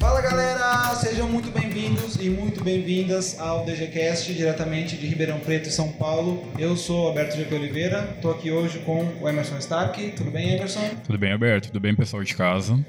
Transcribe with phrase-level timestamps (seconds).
[0.00, 5.92] Fala galera, sejam muito bem-vindos e muito bem-vindas ao DGCast, diretamente de Ribeirão Preto, São
[5.92, 6.42] Paulo.
[6.58, 10.12] Eu sou Alberto Jaque Oliveira, estou aqui hoje com o Emerson Stark.
[10.12, 10.88] Tudo bem, Emerson?
[11.04, 11.68] Tudo bem, Alberto?
[11.68, 12.82] Tudo bem, pessoal de casa?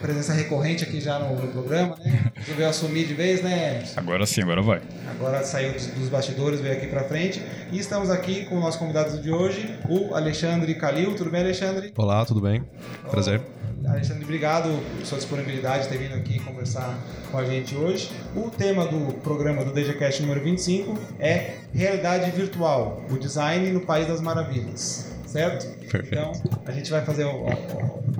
[0.00, 2.30] Presença recorrente aqui já no, no programa, né?
[2.34, 3.84] Resolveu assumir de vez, né?
[3.96, 4.80] Agora sim, agora vai.
[5.10, 7.42] Agora saiu dos, dos bastidores, veio aqui pra frente.
[7.72, 11.14] E estamos aqui com o nosso convidado de hoje, o Alexandre Calil.
[11.14, 11.92] Tudo bem, Alexandre?
[11.96, 12.62] Olá, tudo bem?
[13.10, 13.40] Prazer.
[13.86, 16.98] Alexandre, obrigado por sua disponibilidade de ter vindo aqui conversar
[17.30, 18.10] com a gente hoje.
[18.34, 24.06] O tema do programa do DGCast número 25 é Realidade Virtual, o design no País
[24.06, 25.07] das Maravilhas.
[25.28, 25.66] Certo?
[25.78, 26.08] Perfeito.
[26.08, 26.32] Então,
[26.64, 27.26] a gente vai fazer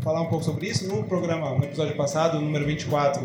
[0.03, 0.87] falar um pouco sobre isso.
[0.87, 3.23] No programa, no episódio passado, número 24,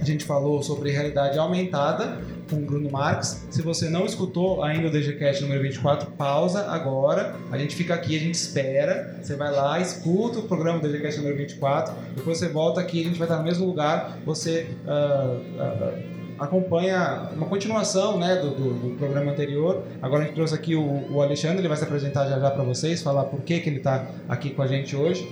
[0.00, 3.46] a gente falou sobre realidade aumentada com o Bruno Marx.
[3.48, 7.36] Se você não escutou ainda o DGCast número 24, pausa agora.
[7.50, 9.18] A gente fica aqui, a gente espera.
[9.22, 11.94] Você vai lá, escuta o programa do DGCast número 24.
[12.16, 14.18] Depois você volta aqui, a gente vai estar no mesmo lugar.
[14.26, 19.82] Você ah, ah, acompanha uma continuação né, do, do- do programa anterior.
[20.00, 22.62] Agora a gente trouxe aqui o, o Alexandre, ele vai se apresentar já já para
[22.64, 25.28] vocês, falar por que, que ele está aqui com a gente hoje.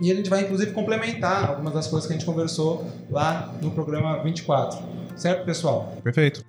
[0.00, 3.70] E a gente vai inclusive complementar algumas das coisas que a gente conversou lá no
[3.70, 4.78] programa 24.
[5.16, 5.94] Certo, pessoal?
[6.02, 6.42] Perfeito.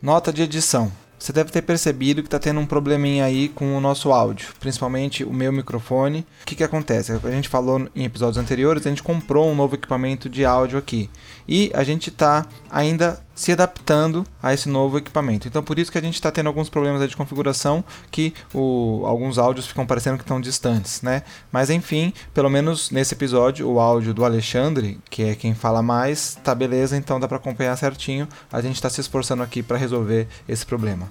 [0.00, 0.92] Nota de edição.
[1.18, 5.24] Você deve ter percebido que está tendo um probleminha aí com o nosso áudio, principalmente
[5.24, 6.20] o meu microfone.
[6.42, 7.10] O que, que acontece?
[7.10, 11.08] A gente falou em episódios anteriores, a gente comprou um novo equipamento de áudio aqui
[11.48, 15.46] e a gente está ainda se adaptando a esse novo equipamento.
[15.46, 19.38] Então, por isso que a gente está tendo alguns problemas de configuração, que o- alguns
[19.38, 21.22] áudios ficam parecendo que estão distantes, né?
[21.52, 26.36] Mas enfim, pelo menos nesse episódio, o áudio do Alexandre, que é quem fala mais,
[26.42, 28.26] tá beleza, então dá para acompanhar certinho.
[28.50, 31.10] A gente está se esforçando aqui para resolver esse problema.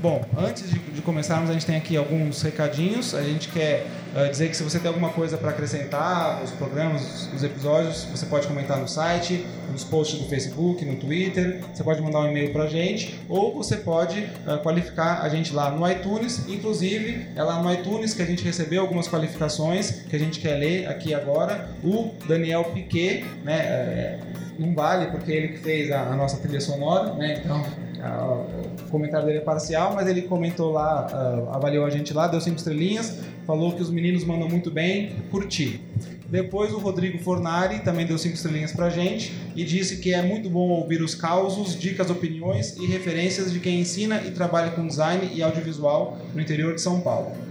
[0.00, 3.16] Bom, antes de, de começarmos, a gente tem aqui alguns recadinhos.
[3.16, 7.28] A gente quer eh, dizer que se você tem alguma coisa para acrescentar nos programas,
[7.32, 11.64] nos episódios, você pode comentar no site, nos posts do Facebook, no Twitter.
[11.74, 15.52] Você pode mandar um e-mail para a gente ou você pode eh, qualificar a gente
[15.52, 16.48] lá no iTunes.
[16.48, 20.54] Inclusive, é lá no iTunes que a gente recebeu algumas qualificações que a gente quer
[20.58, 21.70] ler aqui agora.
[21.82, 23.58] O Daniel Piquet, né?
[23.66, 24.18] eh,
[24.60, 27.40] não vale porque ele que fez a, a nossa trilha sonora, né?
[27.44, 32.40] Então o comentário dele é parcial, mas ele comentou lá, avaliou a gente lá, deu
[32.40, 35.80] cinco estrelinhas, falou que os meninos mandam muito bem, curti.
[36.28, 40.50] Depois o Rodrigo Fornari também deu cinco estrelinhas pra gente e disse que é muito
[40.50, 45.30] bom ouvir os causos, dicas, opiniões e referências de quem ensina e trabalha com design
[45.34, 47.47] e audiovisual no interior de São Paulo.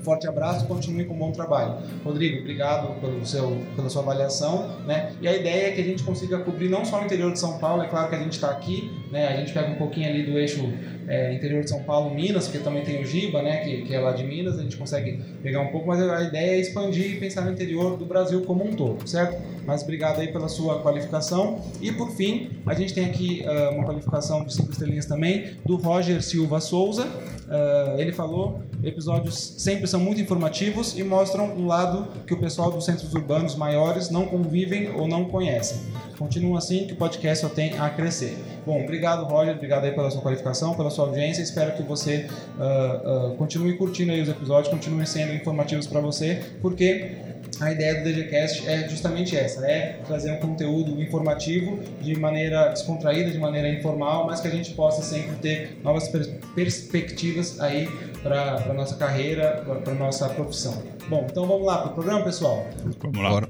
[0.00, 1.74] Um forte abraço, continue com um bom trabalho.
[2.02, 4.66] Rodrigo, obrigado pelo seu, pela sua avaliação.
[4.86, 5.12] Né?
[5.20, 7.58] E a ideia é que a gente consiga cobrir não só o interior de São
[7.58, 9.28] Paulo, é claro que a gente está aqui, né?
[9.28, 10.72] a gente pega um pouquinho ali do eixo
[11.08, 13.58] é, interior de São Paulo, Minas, porque também tem o Giba, né?
[13.58, 16.52] que, que é lá de Minas, a gente consegue pegar um pouco, mas a ideia
[16.52, 19.40] é expandir e pensar no interior do Brasil como um todo, certo?
[19.66, 21.60] Mas obrigado aí pela sua qualificação.
[21.80, 25.76] E por fim, a gente tem aqui ah, uma qualificação de cinco estrelinhas também do
[25.76, 27.06] Roger Silva Souza.
[27.48, 32.70] Ah, ele falou: episódios sempre são muito informativos e mostram um lado que o pessoal
[32.70, 35.78] dos centros urbanos maiores não convivem ou não conhecem.
[36.18, 38.36] Continua assim que o podcast só tem a crescer.
[38.66, 39.54] Bom, obrigado, Roger.
[39.54, 41.42] Obrigado aí pela sua qualificação, pela sua audiência.
[41.42, 42.26] Espero que você
[42.58, 47.16] ah, ah, continue curtindo aí os episódios, continuem sendo informativos para você, porque
[47.60, 53.30] a ideia do DGCast é justamente essa, é trazer um conteúdo informativo de maneira descontraída,
[53.30, 57.86] de maneira informal, mas que a gente possa sempre ter novas pers- perspectivas aí
[58.22, 60.82] para a nossa carreira, para a nossa profissão.
[61.08, 62.66] Bom, então vamos lá para o programa, pessoal?
[63.02, 63.30] Vamos lá.
[63.30, 63.48] Bora.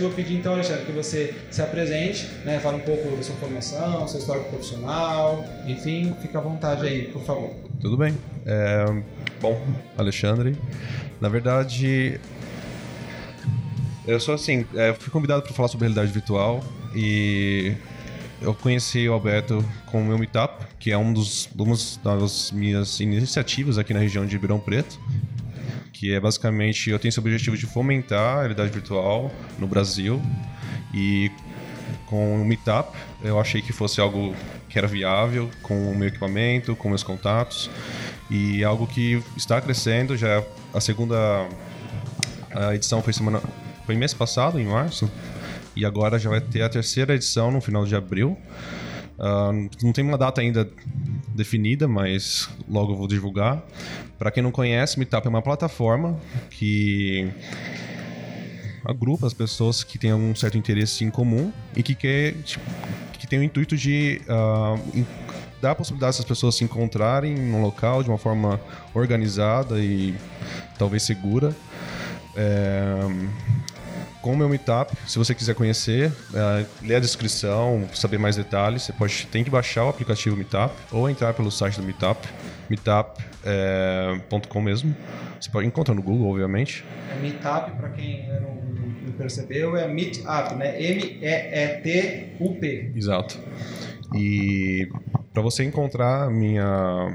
[0.00, 3.22] DGCast, eu vou pedir então, Alexandre, que você se apresente, né, fale um pouco da
[3.22, 7.50] sua formação, seu histórico profissional, enfim, fica à vontade aí, por favor.
[7.80, 8.16] Tudo bem.
[8.46, 8.84] É,
[9.40, 9.60] bom,
[9.96, 10.56] Alexandre.
[11.20, 12.20] Na verdade,
[14.06, 16.62] eu sou assim, é, fui convidado para falar sobre realidade virtual
[16.94, 17.74] e
[18.40, 21.76] eu conheci o Alberto com o meu Meetup, que é um dos, uma
[22.20, 24.98] das minhas iniciativas aqui na região de Ribeirão Preto.
[25.98, 30.22] Que é basicamente, eu tenho esse objetivo de fomentar a realidade virtual no Brasil.
[30.94, 31.28] E
[32.06, 34.32] com o Meetup, eu achei que fosse algo
[34.68, 37.68] que era viável, com o meu equipamento, com meus contatos.
[38.30, 41.48] E algo que está crescendo, já é a segunda
[42.54, 43.42] A edição foi semana
[43.84, 45.10] foi mês passado, em março,
[45.74, 48.38] e agora já vai ter a terceira edição no final de abril.
[49.18, 50.68] Uh, não tem uma data ainda
[51.34, 53.62] definida, mas logo vou divulgar.
[54.18, 56.18] Para quem não conhece, Meetup é uma plataforma
[56.50, 57.28] que
[58.84, 62.64] agrupa as pessoas que têm um certo interesse em comum e que quer tipo,
[63.18, 65.04] que tem o intuito de uh,
[65.60, 68.60] dar a possibilidade dessas pessoas se encontrarem num local de uma forma
[68.94, 70.14] organizada e
[70.78, 71.54] talvez segura.
[72.36, 72.94] É,
[74.20, 78.82] com o meu Meetup, se você quiser conhecer, é, ler a descrição, saber mais detalhes,
[78.82, 82.28] você pode tem que baixar o aplicativo Meetup ou entrar pelo site do Meetup,
[82.68, 84.94] meetup.com é, mesmo.
[85.40, 86.84] Você pode encontrar no Google, obviamente.
[87.10, 88.54] É Meetup, para quem não,
[89.06, 90.82] não, percebeu, é Meetup, né?
[90.82, 92.12] M-E-E-T-U-P.
[92.94, 93.38] Exato.
[94.14, 94.88] E
[95.32, 97.14] para você encontrar minha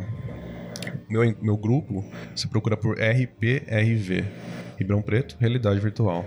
[1.09, 2.03] meu, meu grupo,
[2.35, 4.25] você procura por RPRV,
[4.77, 6.25] Ribeirão Preto, Realidade Virtual.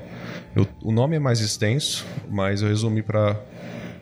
[0.54, 3.40] Eu, o nome é mais extenso, mas eu resumi para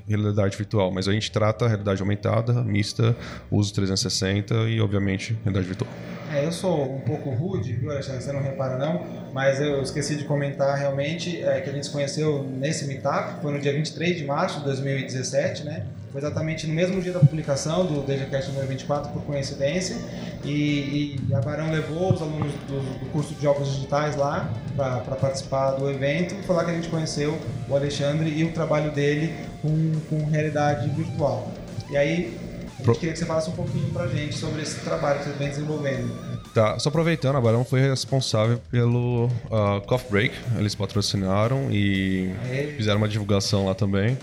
[0.06, 0.90] realidade virtual.
[0.90, 3.16] Mas a gente trata realidade aumentada, mista,
[3.50, 5.90] uso 360 e, obviamente, realidade virtual.
[6.32, 8.22] É, eu sou um pouco rude, viu, Alexandre?
[8.22, 11.92] Você não repara não, mas eu esqueci de comentar realmente é, que a gente se
[11.92, 15.86] conheceu nesse meetup, foi no dia 23 de março de 2017, né?
[16.10, 19.96] Foi exatamente no mesmo dia da publicação do DGCast número 24, por coincidência.
[20.44, 25.16] E, e a Barão levou os alunos do, do curso de jogos digitais lá para
[25.16, 26.34] participar do evento.
[26.44, 27.38] Foi lá que a gente conheceu
[27.68, 29.32] o Alexandre e o trabalho dele
[29.62, 31.50] com, com realidade virtual.
[31.90, 32.38] E aí,
[32.78, 35.24] a gente queria que você falasse um pouquinho para a gente sobre esse trabalho que
[35.26, 36.34] você vem desenvolvendo.
[36.54, 40.34] Tá, só aproveitando, a Barão foi responsável pelo uh, Coffee Break.
[40.56, 42.32] Eles patrocinaram e
[42.76, 44.16] fizeram uma divulgação lá também.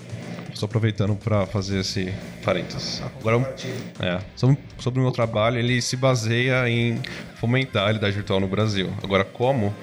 [0.53, 2.13] Estou aproveitando para fazer esse
[2.43, 3.01] parênteses.
[3.19, 3.55] Agora,
[3.99, 6.99] é, sobre, sobre o meu trabalho, ele se baseia em
[7.35, 8.89] fomentar a realidade virtual no Brasil.
[9.03, 9.73] Agora, como?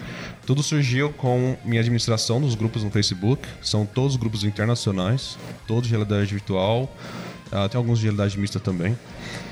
[0.47, 3.47] Tudo surgiu com minha administração dos grupos no Facebook.
[3.61, 5.37] São todos grupos internacionais,
[5.67, 6.85] todos de realidade virtual.
[7.53, 8.97] Uh, tem alguns de realidade mista também.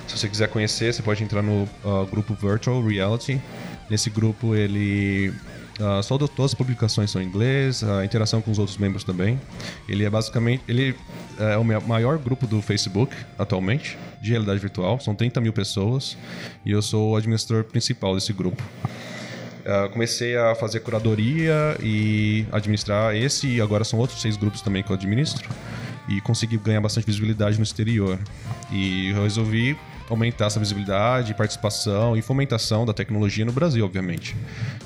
[0.06, 3.40] Se você quiser conhecer, você pode entrar no uh, grupo Virtual Reality.
[3.90, 5.34] Nesse grupo ele
[5.78, 9.38] Uh, só todas as publicações são em inglês, a interação com os outros membros também.
[9.88, 10.94] Ele é basicamente ele
[11.38, 14.98] é o maior grupo do Facebook atualmente de realidade virtual.
[15.00, 16.16] São 30 mil pessoas
[16.64, 18.62] e eu sou o administrador principal desse grupo.
[19.66, 24.82] Uh, comecei a fazer curadoria e administrar esse e agora são outros seis grupos também
[24.82, 25.50] que eu administro
[26.08, 28.18] e consegui ganhar bastante visibilidade no exterior.
[28.70, 29.76] E eu resolvi
[30.08, 34.36] aumentar essa visibilidade, participação e fomentação da tecnologia no Brasil, obviamente.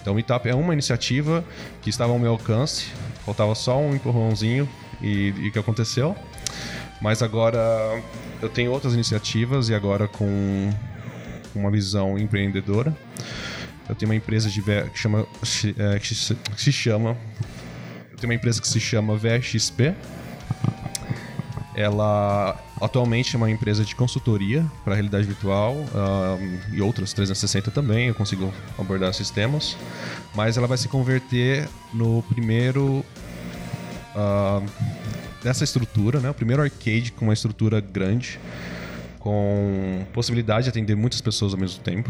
[0.00, 1.44] Então, o Meetup é uma iniciativa
[1.82, 2.86] que estava ao meu alcance,
[3.24, 4.68] faltava só um empurrãozinho
[5.00, 6.16] e o que aconteceu.
[7.00, 7.58] Mas agora
[8.42, 10.70] eu tenho outras iniciativas e agora com
[11.54, 12.96] uma visão empreendedora.
[13.88, 15.26] Eu tenho uma empresa de que chama
[15.78, 17.16] é, que se chama
[18.10, 19.94] eu tenho uma empresa que se chama VXP.
[21.74, 28.08] Ela Atualmente é uma empresa de consultoria para realidade virtual um, e outras 360 também,
[28.08, 29.76] eu consigo abordar sistemas,
[30.34, 33.04] mas ela vai se converter no primeiro
[34.16, 34.66] uh,
[35.44, 36.30] dessa estrutura, né?
[36.30, 38.40] O primeiro arcade com uma estrutura grande,
[39.18, 42.08] com possibilidade de atender muitas pessoas ao mesmo tempo.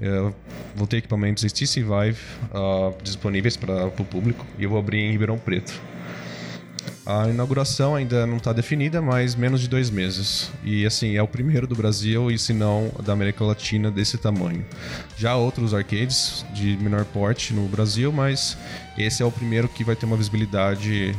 [0.00, 0.34] Eu
[0.74, 2.22] vou ter equipamentos HTC Vive
[2.54, 5.78] uh, disponíveis para o público e eu vou abrir em Ribeirão Preto.
[7.04, 10.50] A inauguração ainda não está definida, mas menos de dois meses.
[10.62, 14.64] E assim, é o primeiro do Brasil e, se não, da América Latina desse tamanho.
[15.16, 18.56] Já outros arcades de menor porte no Brasil, mas
[18.96, 21.14] esse é o primeiro que vai ter uma visibilidade.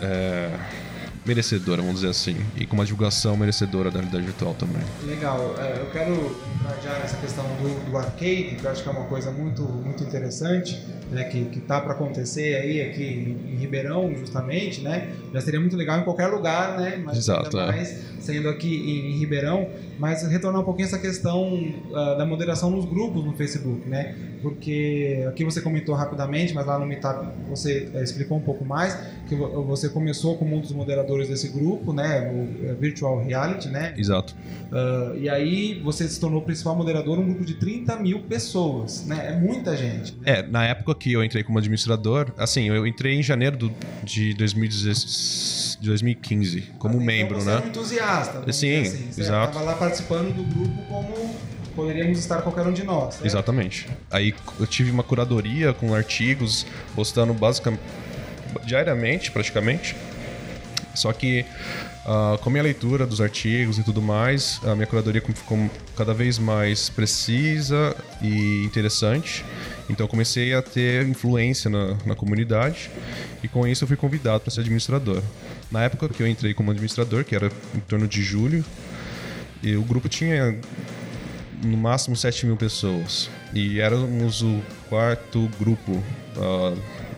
[0.00, 0.81] É
[1.24, 4.82] merecedora, vamos dizer assim, e com uma divulgação merecedora da realidade virtual também.
[5.06, 6.36] Legal, é, eu quero
[6.82, 10.02] já nessa questão do, do, arcade, que eu acho que é uma coisa muito, muito
[10.02, 15.40] interessante, né, que, que tá para acontecer aí aqui em, em, Ribeirão, justamente, né, já
[15.40, 17.76] seria muito legal em qualquer lugar, né, mas Exato, ainda é.
[17.76, 22.70] mais sendo aqui em, em, Ribeirão, mas retornar um pouquinho essa questão uh, da moderação
[22.70, 27.90] nos grupos no Facebook, né, porque aqui você comentou rapidamente, mas lá no Meetup você
[27.94, 28.94] uh, explicou um pouco mais,
[29.28, 33.94] que você começou como um dos moderadores desse grupo, né, o é, Virtual Reality, né?
[33.96, 34.34] Exato.
[34.70, 39.04] Uh, e aí você se tornou o principal moderador, um grupo de 30 mil pessoas,
[39.06, 39.32] né?
[39.32, 40.14] É muita gente.
[40.14, 40.38] Né?
[40.38, 44.34] É, na época que eu entrei como administrador, assim, eu entrei em janeiro do, de
[44.34, 47.54] 2015 como então membro, você né?
[47.54, 48.52] É um entusiasta.
[48.52, 49.10] Sim, assim.
[49.10, 49.50] Você exato.
[49.50, 51.34] Estava lá participando do grupo como
[51.74, 53.14] poderíamos estar qualquer um de nós.
[53.14, 53.26] Certo?
[53.26, 53.88] Exatamente.
[54.10, 57.82] Aí eu tive uma curadoria com artigos, postando basicamente
[58.64, 59.96] diariamente, praticamente.
[60.94, 61.44] Só que
[62.04, 66.12] uh, com a minha leitura dos artigos e tudo mais, a minha curadoria ficou cada
[66.12, 69.44] vez mais precisa e interessante.
[69.88, 72.90] Então eu comecei a ter influência na, na comunidade
[73.42, 75.22] e com isso eu fui convidado para ser administrador.
[75.70, 78.64] Na época que eu entrei como administrador, que era em torno de julho,
[79.62, 80.58] e o grupo tinha
[81.62, 83.30] no máximo 7 mil pessoas.
[83.54, 86.76] E éramos o quarto grupo uh,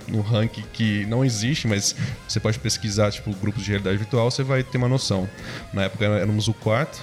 [0.08, 1.94] no ranking que não existe, mas
[2.28, 5.28] você pode pesquisar tipo grupos de realidade virtual, você vai ter uma noção.
[5.72, 7.02] Na época éramos o quarto,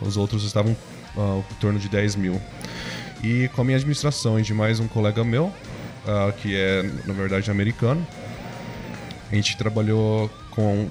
[0.00, 0.76] os outros estavam
[1.16, 2.40] uh, em torno de 10 mil.
[3.22, 7.14] E com a minha administração e de mais um colega meu, uh, que é na
[7.14, 8.06] verdade americano,
[9.30, 10.88] a gente trabalhou com.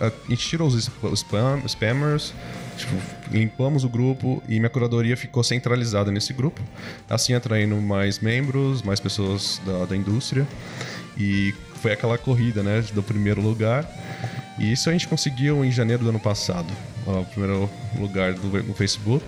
[0.00, 2.34] A gente tirou os spam, spammers,
[2.76, 2.94] tipo,
[3.30, 6.60] limpamos o grupo e minha curadoria ficou centralizada nesse grupo,
[7.08, 10.46] assim atraindo mais membros, mais pessoas da, da indústria.
[11.16, 13.88] E foi aquela corrida, né, do primeiro lugar.
[14.58, 16.72] E isso a gente conseguiu em janeiro do ano passado,
[17.06, 19.24] o primeiro lugar do, no Facebook.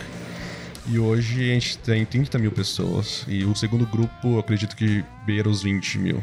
[0.88, 3.24] E hoje a gente tem 30 mil pessoas.
[3.26, 6.22] E o segundo grupo, acredito que beira os 20 mil.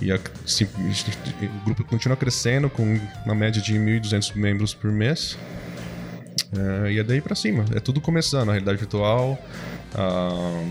[0.00, 5.38] E a, o grupo continua crescendo com uma média de 1.200 membros por mês.
[6.52, 7.64] É, e é daí para cima.
[7.74, 8.48] É tudo começando.
[8.48, 9.38] A realidade virtual,
[9.94, 10.64] a,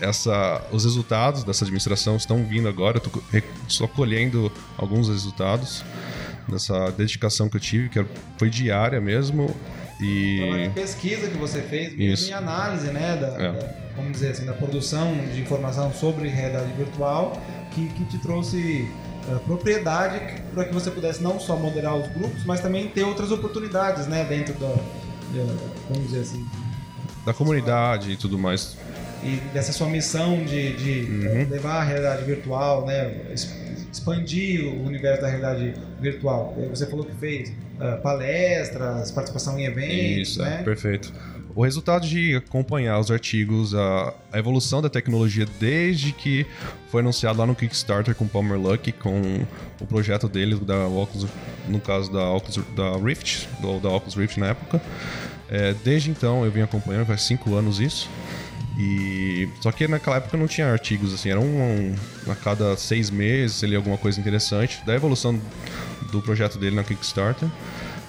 [0.00, 3.00] essa, os resultados dessa administração estão vindo agora.
[3.32, 5.84] Eu estou colhendo alguns resultados
[6.48, 8.04] dessa dedicação que eu tive, que
[8.38, 9.54] foi diária mesmo.
[10.00, 10.38] E...
[10.38, 13.52] Trabalho de pesquisa que você fez, mesmo em análise, né, da, é.
[13.52, 17.40] da, vamos dizer assim, da produção de informação sobre realidade virtual,
[17.70, 18.86] que, que te trouxe
[19.28, 23.30] uh, propriedade para que você pudesse não só moderar os grupos, mas também ter outras
[23.30, 24.74] oportunidades, né, dentro da,
[25.88, 26.46] vamos dizer assim,
[27.24, 28.76] da comunidade e tudo mais.
[29.24, 31.48] E dessa sua missão de, de uhum.
[31.50, 33.34] levar a realidade virtual, né,
[33.90, 36.54] expandir o universo da realidade virtual.
[36.70, 40.28] Você falou que fez uh, palestras, participação em eventos.
[40.28, 40.58] Isso, né?
[40.60, 41.12] é, perfeito.
[41.56, 46.44] O resultado de acompanhar os artigos, a, a, evolução da tecnologia desde que
[46.90, 49.40] foi anunciado lá no Kickstarter com o Palmer Luck, com
[49.80, 51.26] o projeto dele, da Oculus,
[51.66, 54.82] no caso da Oculus, da Rift, do, da Oculus Rift na época.
[55.48, 58.06] É, desde então eu venho acompanhando, faz cinco anos isso.
[58.78, 61.94] E só que naquela época não tinha artigos assim, era um,
[62.26, 65.40] um a cada seis meses ele alguma coisa interessante da evolução
[66.12, 67.48] do projeto dele na Kickstarter.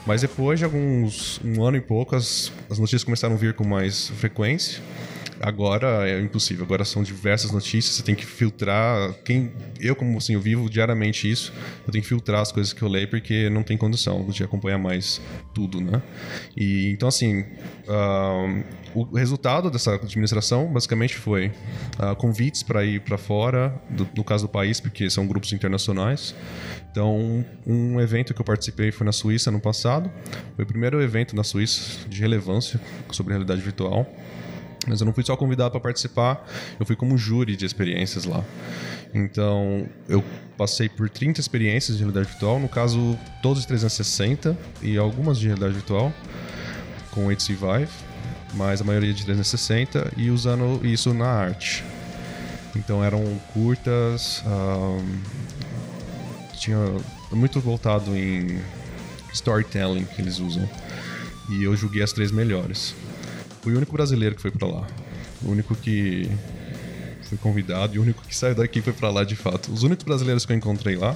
[0.08, 3.68] Mas depois de alguns um ano e pouco as, as notícias começaram a vir com
[3.68, 4.82] mais frequência.
[5.40, 6.66] Agora é impossível.
[6.66, 7.96] Agora são diversas notícias.
[7.96, 9.14] Você tem que filtrar.
[9.24, 11.54] Quem eu como assim eu vivo diariamente isso.
[11.86, 14.78] Eu tenho que filtrar as coisas que eu leio porque não tem condição de acompanhar
[14.78, 15.22] mais
[15.54, 16.02] tudo, né?
[16.56, 18.64] E então assim uh,
[18.94, 21.48] o resultado dessa administração basicamente foi
[22.00, 26.34] uh, convites para ir para fora, do, no caso do país, porque são grupos internacionais.
[26.92, 30.12] Então, um evento que eu participei foi na Suíça no passado.
[30.56, 34.12] Foi o primeiro evento na Suíça de relevância sobre realidade virtual.
[34.88, 36.48] Mas eu não fui só convidado para participar,
[36.80, 38.44] eu fui como júri de experiências lá.
[39.14, 40.24] Então, eu
[40.58, 45.48] passei por 30 experiências de realidade virtual, no caso, todos de 360 e algumas de
[45.48, 46.14] realidade virtual,
[47.12, 47.92] com o HTC Vive,
[48.54, 51.84] mas a maioria de 360 e usando isso na arte.
[52.76, 55.20] Então, eram curtas, um,
[56.58, 56.78] tinha
[57.32, 58.60] muito voltado em
[59.34, 60.68] storytelling que eles usam.
[61.50, 62.94] E eu julguei as três melhores.
[63.68, 64.88] Fui o único brasileiro que foi para lá.
[65.44, 66.32] O único que
[67.24, 69.74] foi convidado e o único que saiu daqui foi para lá de fato.
[69.74, 71.14] Os únicos brasileiros que eu encontrei lá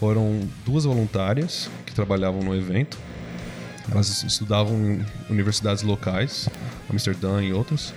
[0.00, 2.96] foram duas voluntárias que trabalhavam no evento.
[3.92, 6.48] Elas estudavam em universidades locais,
[6.88, 7.92] Amsterdã e outras,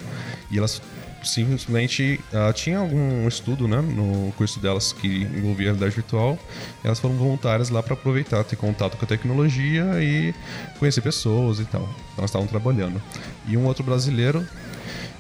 [0.52, 0.82] e elas
[1.24, 6.38] simplesmente uh, tinha algum estudo né, no curso delas que envolvia realidade virtual.
[6.84, 10.34] elas foram voluntárias lá para aproveitar, ter contato com a tecnologia e
[10.80, 11.82] conhecer pessoas e tal.
[11.82, 13.02] Então, elas estavam trabalhando.
[13.48, 14.48] E um outro brasileiro,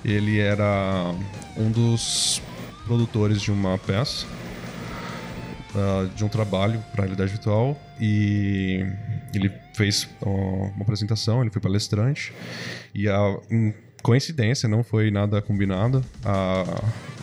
[0.03, 1.13] ele era
[1.55, 2.41] um dos
[2.85, 4.25] produtores de uma peça,
[5.75, 8.85] uh, de um trabalho para realidade virtual e
[9.33, 12.33] ele fez uma apresentação, ele foi palestrante
[12.93, 13.37] e a,
[14.07, 16.01] coincidência, não foi nada combinado.
[16.23, 16.63] A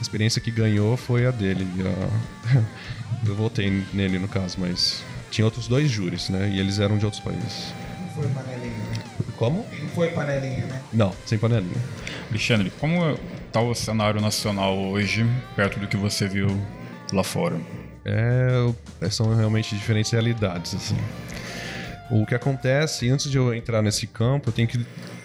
[0.03, 1.67] experiência que ganhou foi a dele.
[1.81, 3.25] A...
[3.27, 6.51] Eu votei nele no caso, mas tinha outros dois júris, né?
[6.51, 7.73] E eles eram de outros países.
[8.03, 9.03] Não foi panelinha, né?
[9.39, 9.67] Como?
[9.81, 10.83] Não foi panelinha, né?
[10.93, 11.81] Não, sem panelinha.
[12.29, 15.27] Alexandre, como está o cenário nacional hoje,
[15.57, 16.49] perto do que você viu
[17.15, 17.59] lá fora?
[18.05, 20.99] É, são realmente diferentes realidades, assim.
[22.11, 24.85] O que acontece, antes de eu entrar nesse campo, eu tenho que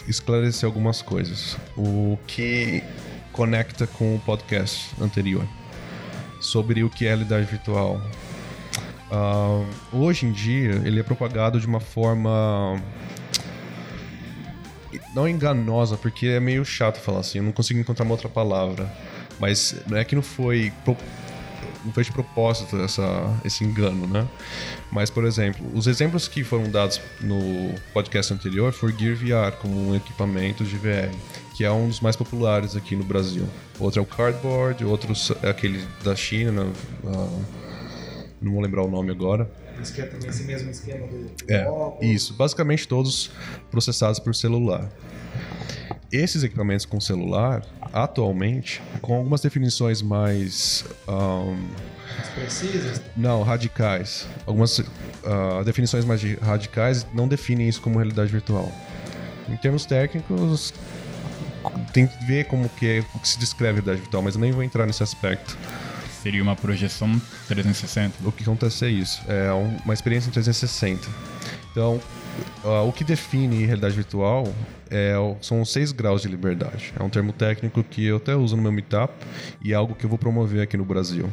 [0.10, 1.58] esclarecer algumas coisas.
[1.78, 2.84] O que
[3.32, 5.48] conecta com o podcast anterior
[6.42, 8.02] sobre o que é realidade virtual.
[9.12, 9.66] Uh,
[9.98, 12.82] hoje em dia, ele é propagado de uma forma
[15.14, 18.92] não enganosa, porque é meio chato falar assim, eu não consigo encontrar uma outra palavra.
[19.40, 20.72] Mas não é que não foi
[21.86, 23.04] não foi de propósito essa,
[23.44, 24.28] esse engano, né?
[24.92, 29.90] Mas, por exemplo, os exemplos que foram dados no podcast anterior foi Gear VR como
[29.90, 31.10] um equipamento de VR,
[31.56, 33.48] que é um dos mais populares aqui no Brasil.
[33.80, 36.74] Outro é o Cardboard, outro é aquele da China, né?
[37.08, 37.40] Ah,
[38.42, 39.50] não vou lembrar o nome agora.
[39.82, 42.06] Esse que é também esse mesmo esquema do, do É, óculos.
[42.14, 42.34] isso.
[42.34, 43.32] Basicamente todos
[43.72, 44.90] processados por celular.
[46.12, 50.86] Esses equipamentos com celular, atualmente, com algumas definições mais.
[51.08, 53.02] mais precisas.
[53.16, 54.28] não, radicais.
[54.46, 54.82] Algumas
[55.26, 58.72] ah, definições mais de- radicais não definem isso como realidade virtual.
[59.48, 60.74] Em termos técnicos,
[61.94, 64.52] tem que ver como que, é, o que se descreve realidade virtual, mas eu nem
[64.52, 65.58] vou entrar nesse aspecto.
[66.22, 68.16] Seria uma projeção 360.
[68.28, 71.08] O que acontece é isso, é um- uma experiência em 360.
[71.72, 72.00] Então,
[72.88, 74.52] o que define realidade virtual
[74.90, 76.94] é, são os seis graus de liberdade.
[77.00, 79.14] É um termo técnico que eu até uso no meu meetup
[79.64, 81.30] e é algo que eu vou promover aqui no Brasil.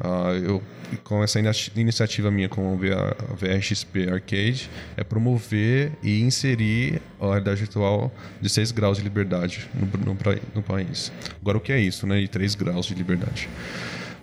[0.00, 0.62] Ah, eu,
[1.04, 1.38] com essa
[1.76, 8.72] iniciativa minha com VR VRXP Arcade, é promover e inserir a realidade virtual de seis
[8.72, 10.18] graus de liberdade no, no,
[10.54, 11.12] no país.
[11.40, 12.20] Agora, o que é isso, né?
[12.20, 13.48] E três graus de liberdade.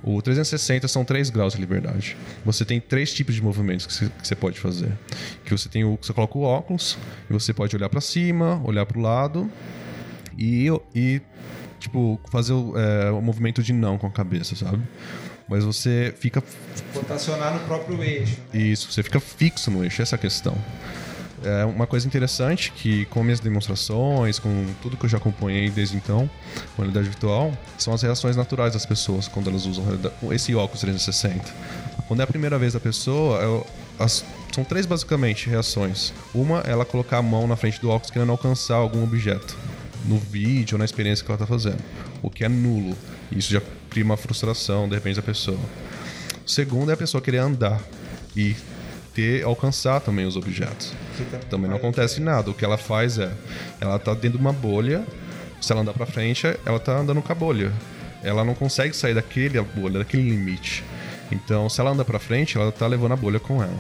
[0.04, 2.18] O 360 são três graus de liberdade.
[2.44, 4.92] Você tem três tipos de movimentos que você, pode fazer.
[5.46, 6.98] Que você tem o você coloca o óculos
[7.30, 9.50] e você pode olhar para cima, olhar para o lado
[10.38, 11.22] e, e
[11.80, 14.82] tipo fazer o, é, o movimento de não com a cabeça, sabe?
[15.48, 16.42] Mas você fica
[16.96, 18.38] Rotacionar no próprio eixo.
[18.54, 20.56] isso, você fica fixo no eixo, essa é a questão.
[21.44, 25.96] É uma coisa interessante que com minhas demonstrações, com tudo que eu já acompanhei desde
[25.98, 26.30] então,
[26.76, 29.84] com realidade virtual, são as reações naturais das pessoas quando elas usam
[30.32, 31.52] esse óculos 360.
[32.08, 33.40] Quando é a primeira vez da pessoa,
[34.00, 36.14] é- as- são três basicamente reações.
[36.34, 39.58] Uma é ela colocar a mão na frente do óculos querendo alcançar algum objeto,
[40.06, 41.78] no vídeo ou na experiência que ela está fazendo,
[42.22, 42.96] o que é nulo.
[43.32, 45.58] Isso já cria uma frustração, de repente, da pessoa.
[46.46, 47.80] O segundo é a pessoa querer andar
[48.36, 48.56] e
[49.14, 50.94] ter alcançar também os objetos.
[51.18, 52.50] Que também Também não acontece nada.
[52.50, 53.32] O que ela faz é,
[53.80, 55.06] ela tá dentro de uma bolha.
[55.60, 57.72] Se ela andar para frente, ela tá andando com a bolha.
[58.24, 60.84] Ela não consegue sair daquele bolha, daquele limite.
[61.32, 63.80] Então, se ela anda para frente, ela tá levando a bolha com ela.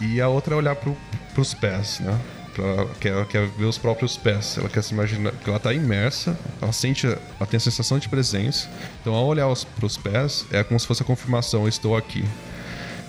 [0.00, 0.96] E a outra é olhar pro,
[1.34, 2.18] pros pés, né?
[2.54, 4.56] Pra, quer, quer ver os próprios pés.
[4.58, 8.08] Ela quer se imaginar que ela tá imersa, ela sente, ela tem a sensação de
[8.08, 8.68] presença.
[9.00, 12.24] Então, ao olhar os, pros pés, é como se fosse a confirmação: eu estou aqui.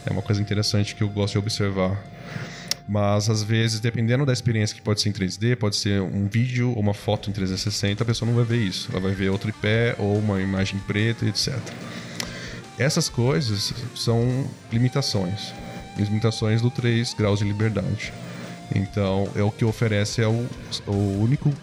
[0.05, 2.01] É uma coisa interessante que eu gosto de observar.
[2.87, 6.71] Mas às vezes, dependendo da experiência que pode ser em 3D, pode ser um vídeo
[6.71, 8.89] ou uma foto em 360, a pessoa não vai ver isso.
[8.91, 11.57] Ela vai ver outro pé ou uma imagem preta, etc.
[12.77, 15.53] Essas coisas são limitações.
[15.97, 18.11] Limitações do 3 graus de liberdade.
[18.73, 20.47] Então, é o que oferece é o,
[20.87, 21.53] o único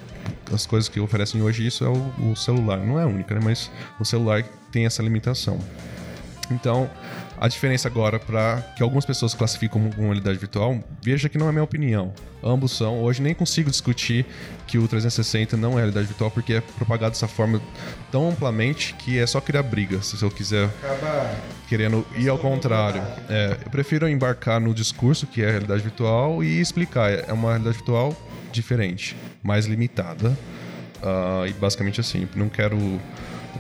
[0.53, 2.79] as coisas que oferecem hoje isso é o, o celular.
[2.79, 3.41] Não é a única, né?
[3.43, 5.59] Mas o celular tem essa limitação.
[6.51, 6.91] Então,
[7.41, 11.53] a diferença agora para que algumas pessoas classificam como realidade virtual, veja que não é
[11.53, 12.13] minha opinião.
[12.43, 13.03] Ambos são.
[13.03, 14.25] Hoje nem consigo discutir
[14.67, 17.61] que o 360 não é realidade virtual porque é propagado dessa forma
[18.13, 21.31] tão amplamente que é só criar briga, se eu quiser Acaba
[21.69, 23.03] querendo ir ao contrário.
[23.29, 27.11] É, eu prefiro embarcar no discurso que é realidade virtual e explicar.
[27.11, 28.17] É uma realidade virtual
[28.53, 30.37] diferente, mais limitada.
[31.03, 32.77] Ah, e basicamente assim, não quero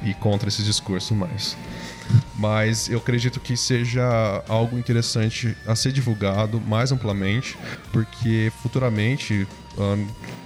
[0.02, 1.56] ir contra esse discurso mais.
[2.38, 7.57] Mas eu acredito que seja algo interessante a ser divulgado mais amplamente,
[7.92, 9.47] porque futuramente,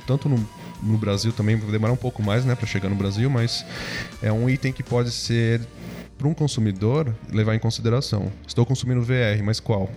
[0.06, 0.48] tanto no,
[0.82, 3.64] no Brasil também, vai demorar um pouco mais né, para chegar no Brasil, mas
[4.22, 5.60] é um item que pode ser
[6.16, 8.32] para um consumidor levar em consideração.
[8.46, 9.90] Estou consumindo VR, mas qual?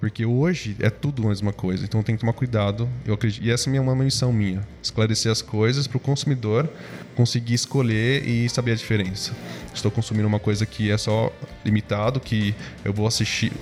[0.00, 2.88] Porque hoje é tudo a mesma coisa, então tem que tomar cuidado.
[3.04, 6.68] Eu acredito, e essa é uma missão minha: esclarecer as coisas para o consumidor
[7.16, 9.32] conseguir escolher e saber a diferença.
[9.74, 11.32] Estou consumindo uma coisa que é só
[11.64, 12.54] limitado, que
[12.84, 13.52] eu vou assistir,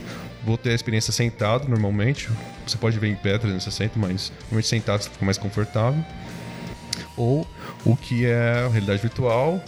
[0.44, 2.28] vou ter a experiência sentado normalmente.
[2.66, 6.02] Você pode ver em pé 360, mas normalmente sentado você fica mais confortável.
[7.16, 7.46] Ou
[7.84, 9.62] o que é realidade virtual,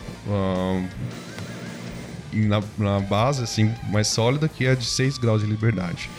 [2.32, 6.10] na, na base assim mais sólida que é de 6 graus de liberdade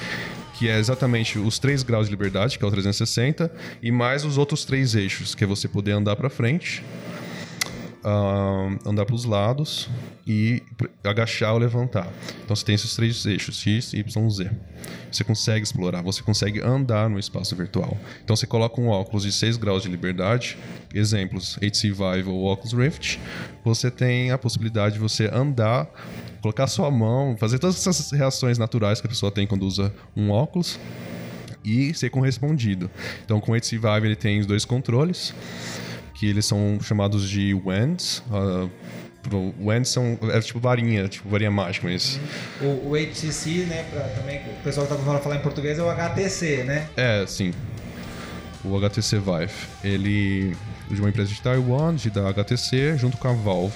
[0.55, 3.51] que é exatamente os 3 graus de liberdade que é o 360
[3.81, 6.83] e mais os outros três eixos que é você poder andar para frente
[8.09, 9.87] ah, andar para os lados
[10.25, 10.63] e
[11.03, 12.11] agachar ou levantar.
[12.43, 14.49] Então você tem esses três eixos, X, Y, Z.
[15.11, 17.97] Você consegue explorar, você consegue andar no espaço virtual.
[18.23, 20.57] Então você coloca um óculos de 6 graus de liberdade,
[20.93, 23.19] exemplos, HTC Vive ou Oculus Rift,
[23.63, 25.87] você tem a possibilidade de você andar,
[26.41, 30.31] colocar sua mão, fazer todas essas reações naturais que a pessoa tem quando usa um
[30.31, 30.79] óculos
[31.63, 32.89] e ser correspondido.
[33.25, 35.33] Então com o HTC Vive ele tem os dois controles,
[36.19, 38.21] que eles são chamados de wands.
[38.29, 38.69] Uh,
[39.61, 42.19] wands são é tipo varinha, tipo varinha mágica, mas
[42.61, 45.81] O, o HTC, né, pra, também, o pessoal que tá a falar em português é
[45.81, 46.89] o HTC, né?
[46.97, 47.53] é, sim.
[48.65, 50.57] O HTC Vive, ele
[50.91, 53.75] é de uma empresa de Taiwan, de da HTC, junto com a Valve.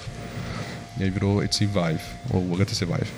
[0.98, 3.10] E aí virou HTC Vive, ou o HTC Vive.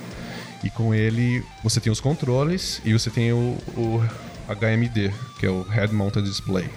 [0.62, 4.00] E com ele você tem os controles e você tem o, o
[4.48, 6.68] HMD, que é o Head Mounted Display,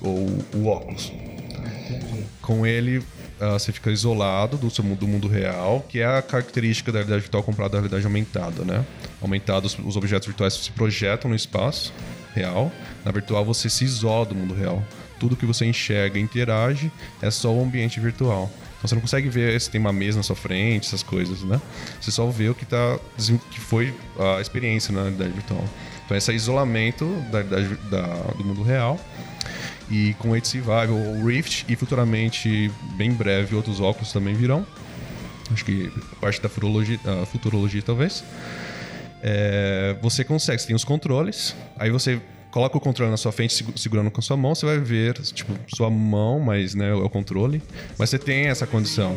[0.00, 1.12] ou o óculos.
[2.42, 3.02] Com ele
[3.40, 6.98] ah, você fica isolado do, seu, mundo- do mundo real, que é a característica da
[6.98, 8.84] realidade virtual comparada à realidade aumentada, né?
[9.20, 11.92] Aumentados, os objetos virtuais se projetam no espaço
[12.34, 12.70] real.
[13.04, 14.82] Na virtual você se isola do mundo real.
[15.20, 16.90] Tudo que você enxerga e interage
[17.22, 18.50] é só o ambiente virtual.
[18.78, 21.60] Então você não consegue ver se tem uma mesa na sua frente, essas coisas, né?
[22.00, 22.98] Você só vê o que, tá,
[23.52, 23.94] que foi
[24.36, 25.64] a experiência na realidade virtual.
[26.04, 28.98] Então esse é isolamento da, realidade- da- do mundo real
[29.92, 34.66] e com HTC Vive, o Rift e futuramente, bem breve, outros óculos também virão.
[35.52, 36.98] Acho que parte da futurologia,
[37.30, 38.24] futurologia talvez.
[39.22, 43.54] É, você consegue, você tem os controles, aí você coloca o controle na sua frente,
[43.54, 46.94] segu- segurando com a sua mão, você vai ver, tipo, sua mão, mas né, é
[46.94, 47.62] o controle.
[47.98, 49.16] Mas você tem essa condição.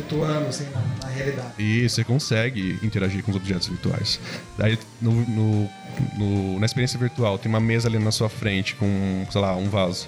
[0.00, 1.48] Flutuando, assim, na, na realidade.
[1.58, 4.20] E você consegue interagir com os objetos virtuais.
[4.56, 5.70] Daí, no, no-
[6.16, 9.68] no- na experiência virtual, tem uma mesa ali na sua frente com, sei lá, um
[9.68, 10.06] vaso.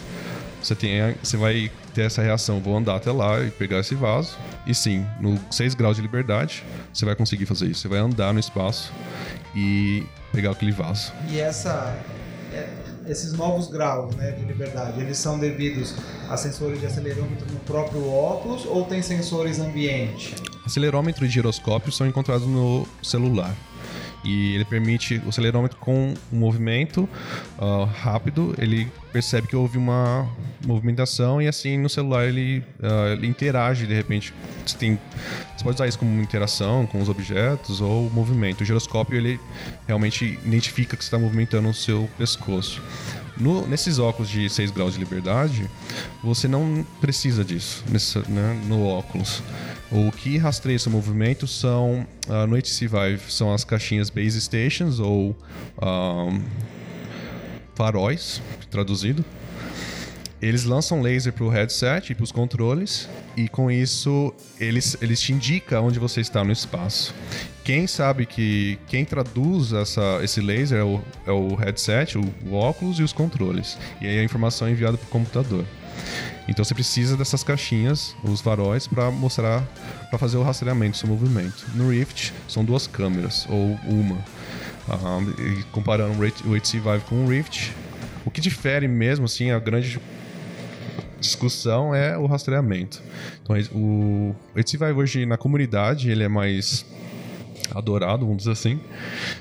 [0.62, 4.36] Você, tem, você vai ter essa reação, vou andar até lá e pegar esse vaso.
[4.66, 7.80] E sim, no 6 graus de liberdade, você vai conseguir fazer isso.
[7.80, 8.92] Você vai andar no espaço
[9.56, 11.12] e pegar aquele vaso.
[11.30, 11.96] E essa,
[13.10, 15.94] esses novos graus né, de liberdade, eles são devidos
[16.28, 20.34] a sensores de acelerômetro no próprio óculos ou tem sensores ambiente?
[20.64, 23.54] Acelerômetro e giroscópio são encontrados no celular.
[24.22, 27.08] E ele permite o acelerômetro com um movimento
[27.58, 30.28] ah, rápido, ele percebe que houve uma
[30.64, 34.34] movimentação e assim no celular ele, ah, ele interage de repente.
[34.66, 34.98] Você, tem,
[35.56, 38.60] você pode usar isso como interação com os objetos ou movimento.
[38.60, 39.40] O giroscópio ele
[39.86, 42.82] realmente identifica que você está movimentando o seu pescoço.
[43.40, 45.68] No- nesses óculos de 6 graus de liberdade,
[46.22, 47.82] você não precisa disso
[48.28, 49.42] né, no óculos.
[49.90, 52.88] O que rastreia esse movimento são, ah, no HTC
[53.28, 55.34] são as caixinhas Base Stations ou
[55.80, 56.42] ahm,
[57.74, 59.24] faróis, traduzido.
[60.42, 65.20] Eles lançam laser para o headset e para os controles, e com isso eles, eles
[65.20, 67.14] te indicam onde você está no espaço.
[67.70, 72.54] Quem sabe que quem traduz essa, esse laser é o, é o headset, o, o
[72.54, 73.78] óculos e os controles.
[74.00, 75.64] E aí a informação é enviada para o computador.
[76.48, 79.62] Então você precisa dessas caixinhas, os faróis, para mostrar,
[80.08, 81.64] para fazer o rastreamento do seu movimento.
[81.76, 84.18] No Rift são duas câmeras ou uma.
[84.88, 87.72] Ah, e comparando o HTC Vive com o Rift,
[88.24, 90.00] o que difere mesmo assim a grande
[91.20, 93.00] discussão é o rastreamento.
[93.44, 96.84] Então o HTC Vive hoje na comunidade ele é mais
[97.74, 98.80] adorado, vamos dizer assim,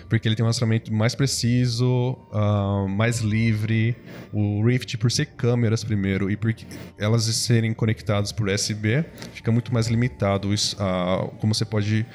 [0.08, 3.96] porque ele tem um rastreamento mais preciso, ah, mais livre.
[4.32, 6.54] O Rift, por ser câmeras primeiro e por
[6.98, 12.06] elas serem conectadas por USB, fica muito mais limitado a como você pode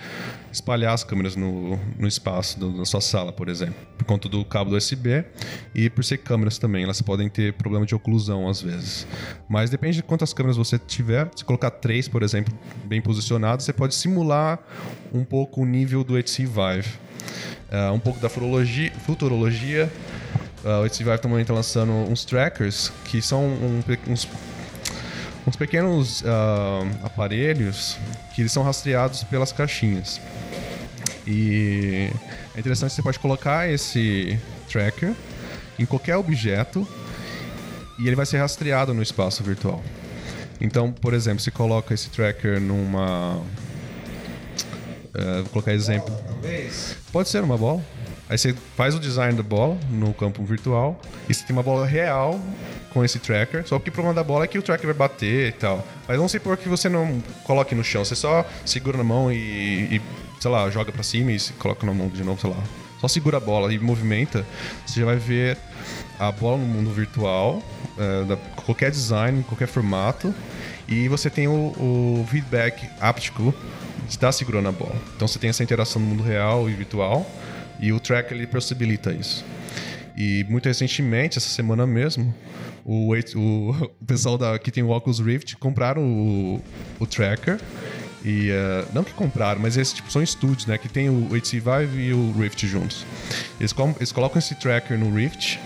[0.53, 4.44] espalhar as câmeras no, no espaço do- da sua sala, por exemplo, por conta do
[4.44, 5.24] cabo do USB
[5.74, 9.05] e por ser câmeras também, elas podem ter problema de oclusão às vezes.
[9.48, 11.29] Mas depende de quantas câmeras você tiver.
[11.35, 14.61] Se colocar três, por exemplo, bem posicionadas, você pode simular
[15.12, 16.88] um pouco o nível do HTC Vive.
[17.71, 19.90] Ah, um pouco da futurologia.
[20.64, 24.29] Ah, o HTC Vive também está lançando uns trackers que são um uns
[25.47, 27.99] uns pequenos ah, aparelhos
[28.35, 30.21] que eles são rastreados pelas caixinhas.
[31.27, 32.11] E
[32.55, 34.38] é interessante que você pode colocar esse
[34.71, 35.14] tracker
[35.79, 36.87] em qualquer objeto
[37.99, 39.83] e ele vai ser rastreado no espaço virtual.
[40.61, 43.40] Então, por exemplo, se coloca esse tracker numa.
[45.14, 46.14] Eh, vou colocar exemplo.
[46.27, 46.96] Talvez.
[47.12, 47.81] Pode ser uma bola.
[48.29, 50.98] Aí você faz o design da bola no campo virtual
[51.29, 52.40] e você tem uma bola real
[52.90, 53.66] com esse tracker.
[53.66, 55.87] Só que o problema da bola é que o tracker vai bater e tal.
[56.09, 59.37] Mas vamos supor que você não coloque no chão, você só segura na mão e,
[59.96, 60.03] e,
[60.40, 62.62] sei lá, joga pra cima e coloca na mão de novo, sei lá.
[63.00, 64.46] Só segura a bola e movimenta,
[64.87, 65.59] você já vai ver
[66.18, 67.62] a bola no mundo virtual,
[67.98, 70.35] é, da, qualquer design, qualquer formato.
[70.88, 73.55] E você tem o, o feedback áptico
[74.09, 74.97] estar segurando a bola.
[75.17, 77.29] Então você tem essa interação no mundo real e virtual.
[77.81, 79.45] E o tracker ele possibilita isso.
[80.17, 82.33] E muito recentemente, essa semana mesmo,
[82.85, 86.62] o, o, pessoal da, que tem o Oculus Rift compraram o,
[87.01, 87.61] o tracker.
[88.25, 90.79] E, eh, não que compraram, mas eles tipo, são estúdios, né?
[90.79, 93.05] Que tem o HTC Vive e o Rift juntos.
[93.61, 95.61] Eles, eles colocam esse tracker no Rift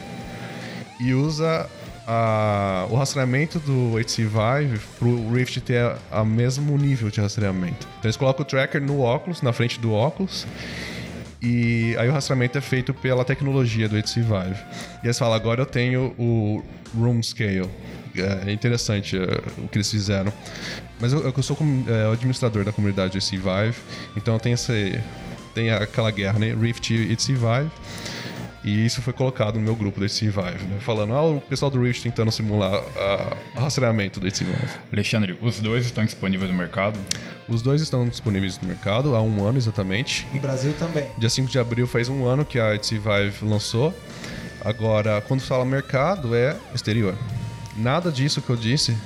[0.98, 1.70] e usa
[2.11, 7.87] a- o rastreamento do HTC Vive pro Rift ter a, mesmo nível de rastreamento.
[7.99, 10.47] Então eles colocam o tracker no óculos, na frente do óculos,
[11.42, 14.61] e aí o rastreamento é feito pela tecnologia do HTC Vive.
[15.03, 16.64] E eles falam, agora eu tenho o
[16.97, 17.68] Room Scale.
[18.47, 19.23] É interessante é,
[19.62, 20.33] o que eles fizeram.
[20.99, 23.77] Mas eu, eu sou é, administrador da comunidade HTC Vive,
[24.16, 24.99] então tenho, esse,
[25.55, 26.57] tem aquela guerra, né?
[26.59, 27.71] Rift e HTC Vive.
[28.64, 30.79] E isso foi colocado no meu grupo do HTC Vive, né?
[30.81, 34.68] Falando, ah, o pessoal do Rift tentando simular ah, o rastreamento do HTC Vive.
[34.92, 36.99] Alexandre, os dois estão disponíveis no mercado?
[37.49, 40.27] Os dois estão disponíveis no mercado há um ano exatamente.
[40.33, 41.07] No Brasil também.
[41.16, 43.94] Dia 5 de abril faz um ano que a HTC Vive lançou.
[44.64, 47.14] Agora, quando fala mercado, é exterior.
[47.77, 48.97] Nada disso que eu disse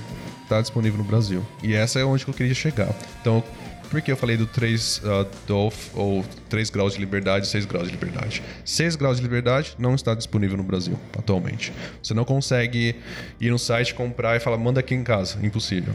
[0.43, 1.45] está disponível no Brasil.
[1.63, 2.89] E essa é onde eu queria chegar.
[3.21, 3.43] Então,
[3.93, 7.67] por que eu falei do 3 uh, DOF, ou 3 graus de liberdade e 6
[7.67, 8.43] graus de liberdade?
[8.65, 11.75] 6 graus de liberdade não está disponível no Brasil atualmente.
[12.03, 12.97] Você não consegue
[13.39, 15.39] ir no site, comprar e falar, manda aqui em casa.
[15.45, 15.93] Impossível.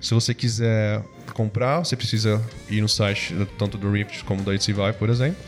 [0.00, 1.00] Se você quiser
[1.32, 5.40] comprar, você precisa ir no site tanto do Rift como da Vive, por exemplo,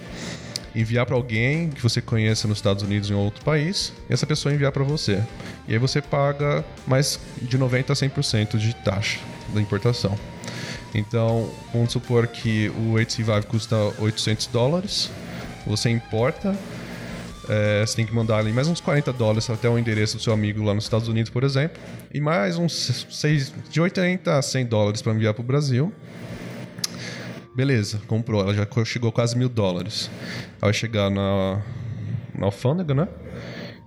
[0.77, 4.25] enviar para alguém que você conheça nos Estados Unidos ou em outro país, e essa
[4.25, 5.21] pessoa enviar para você.
[5.67, 9.19] E aí você paga mais de 90 a 100% de taxa
[9.53, 10.17] da importação.
[10.95, 15.11] Então, vamos supor que o HTC Vive custa 800 dólares,
[15.67, 16.57] você importa,
[17.49, 20.33] é, você tem que mandar ali mais uns 40 dólares até o endereço do seu
[20.33, 21.81] amigo lá nos Estados Unidos, por exemplo.
[22.13, 25.93] E mais uns 6, de 80 a 100 dólares para enviar para o Brasil.
[27.55, 28.41] Beleza, comprou.
[28.41, 30.11] Ela já chegou quase mil dólares.
[30.61, 31.63] Ela vai chegar na,
[32.35, 33.09] na alfândega, né?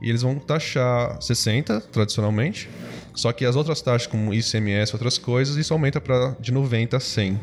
[0.02, 2.70] E eles vão taxar 60, tradicionalmente.
[3.18, 6.98] Só que as outras taxas, como ICMS e outras coisas, isso aumenta para de 90
[6.98, 7.40] a 100.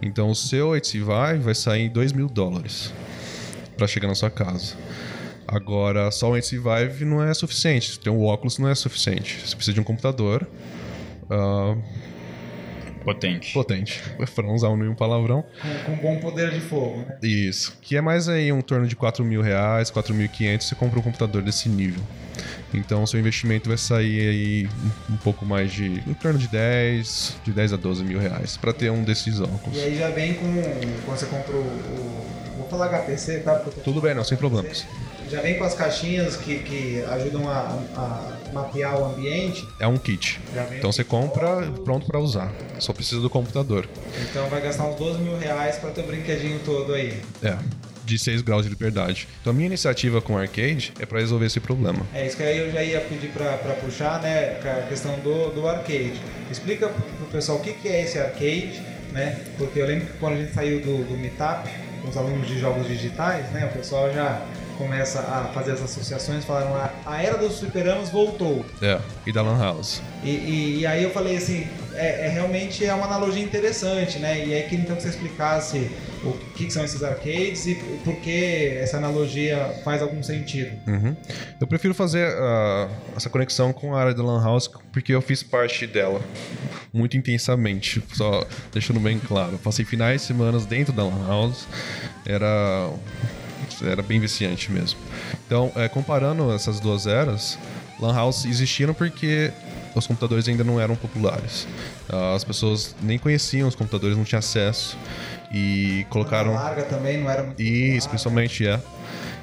[0.00, 2.94] Então o seu Vive vai sair em 2 mil dólares
[3.76, 4.76] para chegar na sua casa.
[5.48, 7.98] Agora, só o HTC Vive não é suficiente.
[7.98, 9.40] Ter um óculos não é suficiente.
[9.44, 10.46] Você precisa de um computador
[11.28, 11.76] ah,
[13.04, 13.52] Potente.
[13.52, 14.00] potente.
[14.32, 15.44] Para não usar nenhum palavrão.
[15.86, 17.18] Com, com bom poder de fogo, né?
[17.20, 17.76] Isso.
[17.82, 21.42] Que é mais aí um torno de 4 mil reais, 4.500, você compra um computador
[21.42, 22.00] desse nível.
[22.72, 24.68] Então, seu investimento vai sair aí
[25.10, 25.86] um, pouco mais de...
[25.86, 29.76] em torno de 10, de 10 a 12 mil reais, para ter um desses óculos.
[29.76, 30.46] E aí já vem com.
[31.04, 31.60] Quando você compra o.
[31.60, 32.20] o-
[32.58, 33.56] vou falar HPC, tá?
[33.82, 34.86] Tudo bem, não, sem problemas.
[35.30, 39.66] Já vem com as caixinhas que, que ajudam a, a mapear o ambiente.
[39.78, 40.40] É um kit.
[40.76, 41.80] Então você compra pronto.
[41.82, 42.52] pronto para usar.
[42.80, 43.88] Só precisa do computador.
[44.28, 47.20] Então vai gastar uns 12 mil reais pra ter o brinquedinho todo aí.
[47.42, 47.56] É.
[48.10, 49.28] De 6 graus de liberdade.
[49.40, 52.04] Então a minha iniciativa com o arcade é para resolver esse problema.
[52.12, 54.58] É isso que aí eu já ia pedir pra puxar, né?
[54.64, 56.20] A questão do, do arcade.
[56.50, 59.38] Explica pro pessoal o que, que é esse arcade, né?
[59.56, 61.70] Porque eu lembro que quando a gente saiu do, do Meetup,
[62.02, 63.70] com os alunos de jogos digitais, né?
[63.72, 64.44] O pessoal já
[64.80, 68.64] começa a fazer as associações, falaram a, a era dos fliperamas voltou.
[68.80, 68.98] É.
[69.26, 70.00] E da Lan House.
[70.24, 74.46] E, e- e aí eu falei assim, é, é realmente é uma analogia interessante, né?
[74.46, 75.90] E aí queria então que você explicasse
[76.24, 80.70] o que, que são esses arcades e por que essa analogia faz algum sentido.
[80.86, 81.14] Uhum.
[81.60, 85.42] Eu prefiro fazer ah, essa conexão com a área da Lan House porque eu fiz
[85.42, 86.20] parte dela
[86.92, 89.52] muito intensamente, só deixando bem claro.
[89.52, 91.66] Eu passei finais de semanas dentro da Lan House,
[92.26, 92.90] era,
[93.82, 94.98] era bem viciante mesmo.
[95.46, 97.58] Então, é, comparando essas duas eras,
[98.00, 99.52] Lan House existiram porque
[99.94, 101.66] os computadores ainda não eram populares.
[102.08, 104.96] Ah, As pessoas nem conheciam os computadores, não tinham acesso
[105.52, 106.54] e colocaram.
[106.54, 108.08] larga também não era muito Isso, popular.
[108.10, 108.80] principalmente é.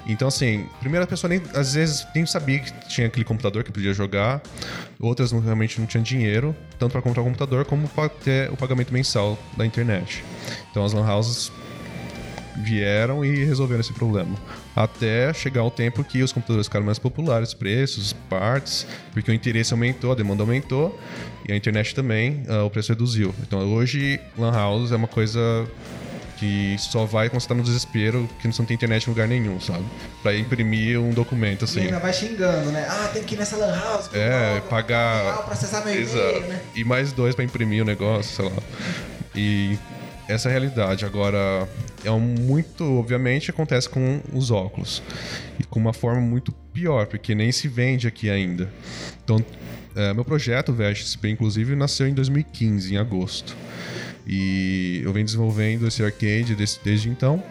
[0.10, 3.72] Então, assim, primeiro a pessoa nem, às vezes nem sabia que tinha aquele computador que
[3.74, 4.42] podia jogar,
[5.02, 8.56] outras não- realmente não tinham dinheiro, tanto para comprar o computador como para ter o
[8.56, 10.24] pagamento mensal da internet.
[10.72, 11.52] Então as lan houses
[12.64, 14.36] vieram e resolveram esse problema.
[14.76, 19.74] Até chegar o tempo que os computadores ficaram mais populares, preços, partes, porque o interesse
[19.74, 21.00] aumentou, a demanda aumentou
[21.48, 23.34] e a internet também, ah, o preço reduziu.
[23.42, 25.40] Então hoje, Lan House é uma coisa
[26.38, 29.28] que só vai quando você tá no desespero, que você não tem internet em lugar
[29.28, 29.84] nenhum, sabe?
[30.22, 31.80] Pra imprimir um documento E assim.
[31.82, 32.86] ainda vai xingando, né?
[32.88, 34.10] Ah, tem que ir nessa lan house.
[34.14, 35.38] É, pagar.
[35.46, 36.40] Pra acessar meu e-mail, Exato.
[36.48, 36.62] né?
[36.76, 38.62] E mais dois pra imprimir o negócio, sei lá.
[39.36, 39.80] E
[40.28, 41.06] essa é a realidade.
[41.06, 41.68] Agora,
[42.04, 42.84] é um muito.
[43.00, 45.02] Obviamente, acontece com os óculos.
[45.60, 48.72] E com uma forma muito pior, porque nem se vende aqui ainda.
[49.24, 49.44] Então,
[49.96, 53.56] é, meu projeto, VSP, inclusive, nasceu em 2015, em agosto.
[54.26, 57.42] E eu venho desenvolvendo esse arcade desse- desde então.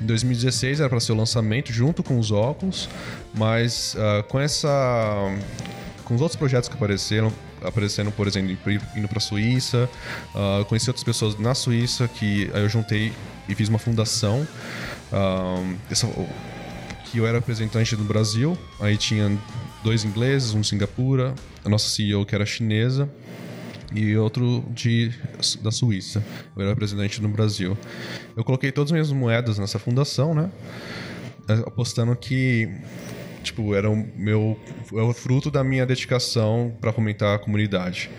[0.00, 2.86] Em 2016 era para ser o lançamento junto com os óculos,
[3.34, 4.68] mas ah, com essa
[6.04, 7.32] com os outros projetos que apareceram,
[7.66, 8.56] aparecendo, por exemplo,
[8.96, 9.88] indo para a Suíça,
[10.58, 13.12] eu conheci outras pessoas na Suíça que aí eu juntei
[13.48, 14.46] e fiz uma fundação
[15.12, 16.08] ah, essa-
[17.10, 19.36] que eu era representante do Brasil, aí tinha
[19.84, 23.08] dois ingleses, um de Singapura, a nossa CEO que era chinesa
[23.94, 25.12] e outro de,
[25.62, 26.22] da Suíça.
[26.56, 27.78] Eu era presidente no Brasil.
[28.36, 30.50] Eu coloquei todas as minhas moedas nessa fundação, né?
[31.64, 32.68] Apostando que
[33.46, 34.58] tipo, era o meu
[34.92, 38.10] é o fruto da minha dedicação para fomentar a comunidade.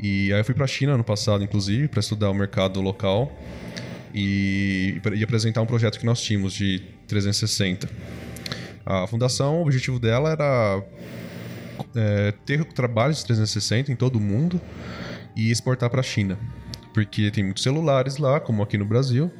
[0.00, 3.32] E aí eu fui para a China no passado, inclusive, para estudar o mercado local
[4.14, 7.88] e, e apresentar um projeto que nós tínhamos de 360.
[8.86, 10.82] A fundação, o objetivo dela era
[11.94, 14.60] é, ter trabalhos 360 em todo o mundo
[15.34, 16.38] e exportar para a China.
[16.94, 19.30] Porque tem muitos celulares lá, como aqui no Brasil.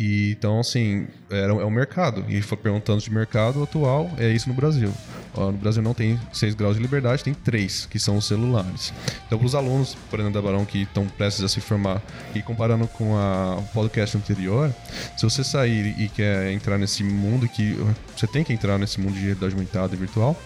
[0.00, 2.24] E, então, assim, era, é um mercado.
[2.28, 4.92] E foi perguntando de mercado atual, é isso no Brasil.
[5.36, 8.92] No Brasil não tem 6 graus de liberdade, tem 3, que são os celulares.
[9.26, 12.00] Então, para os alunos, por exemplo, da Barão, que estão prestes a se formar,
[12.32, 14.72] e comparando com a, o podcast anterior,
[15.16, 17.76] se você sair e quer entrar nesse mundo, que
[18.16, 20.40] você tem que entrar nesse mundo de realidade aumentada e virtual,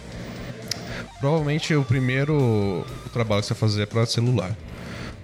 [1.20, 4.56] provavelmente o primeiro trabalho que você vai fazer é para celular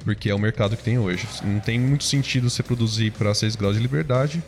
[0.09, 1.29] porque é o mercado que tem hoje.
[1.44, 4.42] Não tem muito sentido você produzir para 6 graus de liberdade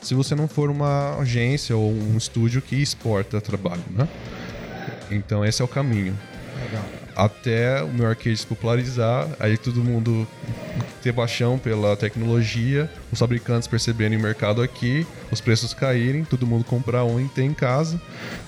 [0.00, 4.06] se você não for uma agência ou um estúdio que exporta trabalho, né?
[5.10, 6.16] Então esse é o caminho.
[6.64, 6.84] Legal.
[7.16, 10.28] Até o meu arcade se popularizar, aí todo mundo
[11.02, 16.64] ter paixão pela tecnologia, os fabricantes perceberem o mercado aqui, os preços caírem, todo mundo
[16.64, 18.00] comprar um e ter em casa,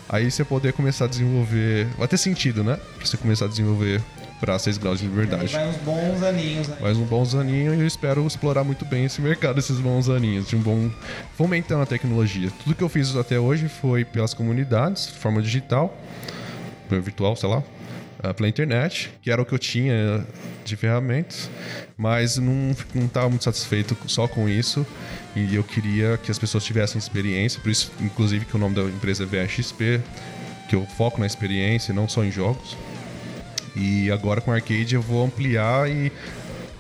[0.09, 1.89] aí você poder começar a desenvolver.
[1.99, 2.79] Vai ter sentido, né?
[2.97, 4.01] Pra você começar a desenvolver
[4.40, 5.53] para 6 graus de liberdade.
[5.53, 6.77] Vai uns bons aninhos, né?
[6.81, 10.49] Mais uns bons aninhos e eu espero explorar muito bem esse mercado, esses bons aninhos,
[10.49, 10.90] de um bom
[11.37, 12.51] fomentando a tecnologia.
[12.62, 15.96] Tudo que eu fiz até hoje foi pelas comunidades, de forma digital,
[16.88, 17.62] virtual, sei lá,
[18.22, 20.27] ah, pela internet, que era o que eu tinha
[20.64, 21.51] de ferramentas,
[21.96, 24.87] mas não estava muito satisfeito só com isso
[25.35, 28.83] e eu queria que as pessoas tivessem experiência, por isso, inclusive, que o nome da
[28.83, 30.01] empresa é VXP,
[30.68, 32.77] que eu foco na experiência, não só em jogos.
[33.77, 36.11] E agora com o arcade eu vou ampliar e,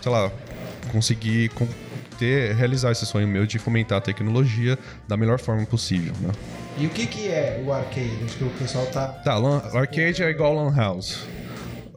[0.00, 0.32] sei lá,
[0.90, 1.50] conseguir
[2.18, 6.32] ter, realizar esse sonho meu de fomentar a tecnologia da melhor forma possível, né?
[6.78, 8.18] E o que, que é o arcade?
[8.24, 9.08] Acho que o pessoal tá.
[9.08, 11.20] Tá, lan, arcade é igual lan house.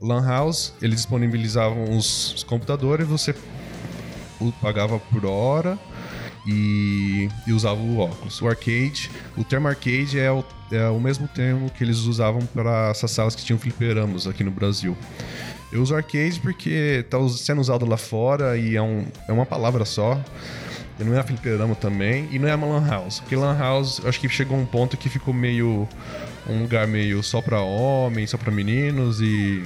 [0.02, 3.36] Lan house, eles disponibilizavam os, os computadores, você
[4.62, 5.78] pagava por hora
[6.48, 8.42] e, e usava o óculos.
[8.42, 12.90] O arcade, o termo arcade é o, é o mesmo termo que eles usavam para
[12.90, 14.96] essas salas que tinham fliperamos aqui no Brasil.
[15.72, 19.86] Eu uso arcade porque está sendo usado lá fora e é, um, é uma palavra
[19.86, 20.20] só.
[21.00, 23.22] E não é fliperama também, e não é uma lan house.
[23.22, 25.88] Porque lan house, acho que chegou um ponto que ficou meio...
[26.48, 29.64] Um lugar meio só para homens, só para meninos e...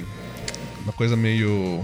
[0.84, 1.82] Uma coisa meio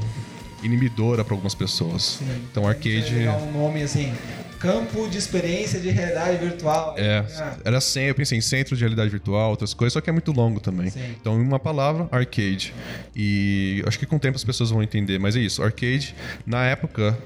[0.62, 2.18] inibidora para algumas pessoas.
[2.18, 2.26] Sim.
[2.50, 3.24] Então arcade.
[3.24, 4.12] É um nome assim,
[4.60, 6.94] campo de experiência de realidade virtual.
[6.96, 7.56] É, ah.
[7.64, 10.30] era sem, eu pensei em centro de realidade virtual, outras coisas, só que é muito
[10.30, 10.90] longo também.
[10.90, 11.16] Sim.
[11.18, 12.74] Então, em uma palavra, arcade.
[13.16, 16.14] E acho que com o tempo as pessoas vão entender, mas é isso, arcade,
[16.46, 17.18] na época,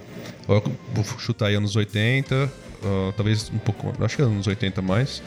[0.47, 5.21] vou chutar aí anos 80, uh, talvez um pouco, acho que anos 80 mais.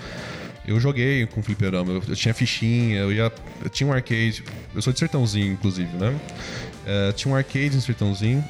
[0.66, 3.32] Eu joguei com fliperama, eu, eu tinha fichinha, eu ia.
[3.64, 4.44] Eu tinha um arcade.
[4.76, 6.10] Eu sou de sertãozinho, inclusive, né?
[6.10, 8.44] Uh, tinha um arcade em sertãozinho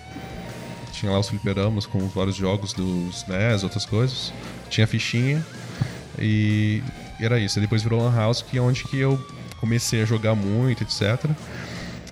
[0.98, 4.34] tinha lá os fliperamas com vários jogos dos NES, outras coisas.
[4.70, 5.46] Tinha fichinha.
[6.18, 6.82] E
[7.20, 7.60] era isso.
[7.60, 9.24] E depois virou Lan House, que é onde que eu
[9.60, 11.26] comecei a jogar muito, etc.
[11.26, 11.34] Uh,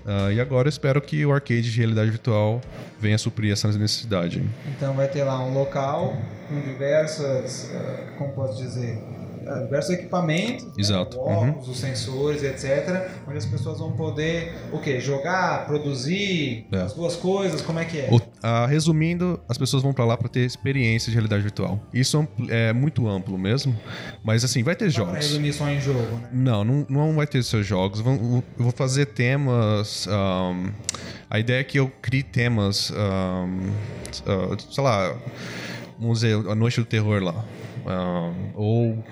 [0.05, 2.61] ah, e agora espero que o arcade de realidade virtual
[2.99, 4.43] venha suprir essa necessidade.
[4.67, 6.15] Então vai ter lá um local
[6.47, 9.01] com diversas, uh, como posso dizer,
[9.63, 11.17] diversos equipamentos, né, Exato.
[11.17, 11.71] Né, óculos, uhum.
[11.71, 13.09] os sensores, etc.
[13.27, 14.99] Onde as pessoas vão poder o quê?
[14.99, 16.81] Jogar, produzir é.
[16.81, 18.09] as duas coisas, como é que é?
[18.11, 21.79] O, uh, resumindo, as pessoas vão para lá para ter experiência de realidade virtual.
[21.93, 23.77] Isso é muito amplo mesmo,
[24.23, 25.13] mas assim, vai ter não jogos.
[25.13, 26.29] Não resumir só em jogo, né?
[26.31, 27.99] Não, não, não vai ter seus jogos.
[27.99, 30.07] Eu vou fazer temas.
[30.07, 30.71] Um,
[31.29, 33.69] a ideia é que eu crie temas, um,
[34.31, 35.15] uh, sei lá,
[35.99, 37.45] vamos dizer, a Noite do Terror lá.
[37.85, 39.03] Um, ou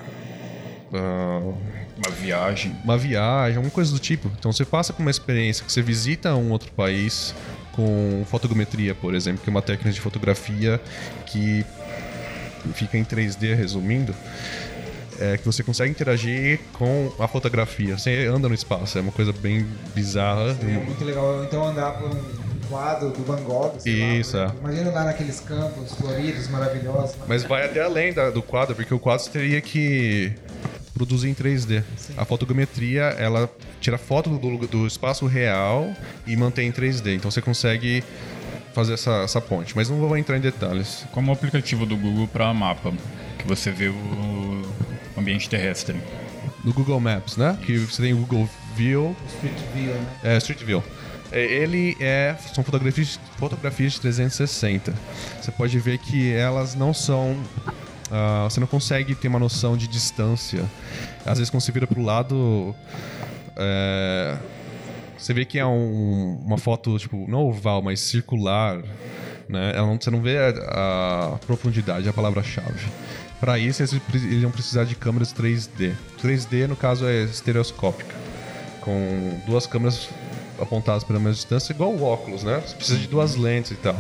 [0.94, 1.58] Uh,
[1.98, 2.76] uma viagem.
[2.84, 4.32] Uma viagem, alguma coisa do tipo.
[4.38, 7.34] Então você passa por uma experiência que você visita um outro país
[7.72, 10.80] com fotogrametria, por exemplo, que é uma técnica de fotografia
[11.26, 11.66] que
[12.74, 14.14] fica em 3D, resumindo.
[15.20, 17.98] É que você consegue interagir com a fotografia.
[17.98, 20.58] Você anda no espaço, é uma coisa bem bizarra.
[20.62, 21.44] é muito legal.
[21.44, 23.78] Então andar por um quadro do Van Gogh.
[23.86, 24.60] Isso, lá, é.
[24.60, 27.16] Imagina andar naqueles campos floridos, maravilhosos.
[27.28, 30.34] Mas vai até além da, do quadro, porque o quadro teria que
[30.94, 31.84] produzir em 3D.
[31.98, 32.14] Sim.
[32.18, 33.50] A fotogrametria, ela
[33.82, 35.94] tira foto do, do espaço real
[36.26, 37.16] e mantém em 3D.
[37.16, 38.04] Então você consegue
[38.74, 39.76] fazer essa, essa ponte.
[39.76, 41.06] Mas não vou entrar em detalhes.
[41.12, 42.92] Como o aplicativo do Google para mapa,
[43.38, 44.62] que você vê o
[45.18, 45.96] ambiente terrestre.
[46.64, 47.58] No Google Maps, né?
[47.60, 47.66] Isso.
[47.66, 49.16] Que você tem o Google View.
[49.28, 50.08] Street View, né?
[50.24, 50.84] É, Street View.
[51.32, 52.36] É, Ele é.
[52.54, 54.94] São fotografias, fotografias de 360.
[55.42, 57.38] Você pode ver que elas não são.
[58.14, 60.64] Ah, você não consegue ter uma noção de distância.
[61.26, 62.74] Às vezes, quando você vira pro lado.
[63.58, 64.38] é,
[65.18, 68.78] você vê que é um- uma foto, tipo, não oval, mas circular.
[69.48, 69.74] Né?
[69.76, 72.88] Não- você não vê a, a profundidade, é a palavra-chave.
[73.40, 75.94] Para isso, eles, eles vão precisar de câmeras 3D.
[76.22, 78.16] 3D, no caso, é estereoscópica
[78.82, 80.10] com duas câmeras
[80.62, 82.62] apontadas pela mesma distância, igual o óculos, né?
[82.66, 83.96] Você precisa de duas lentes e tal.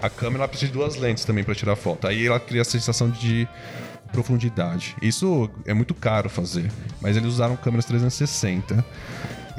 [0.00, 2.06] A câmera ela precisa de duas lentes também para tirar foto.
[2.06, 3.48] Aí ela cria a sensação de
[4.12, 4.96] profundidade.
[5.02, 6.70] Isso é muito caro fazer,
[7.00, 8.84] mas eles usaram câmeras 360.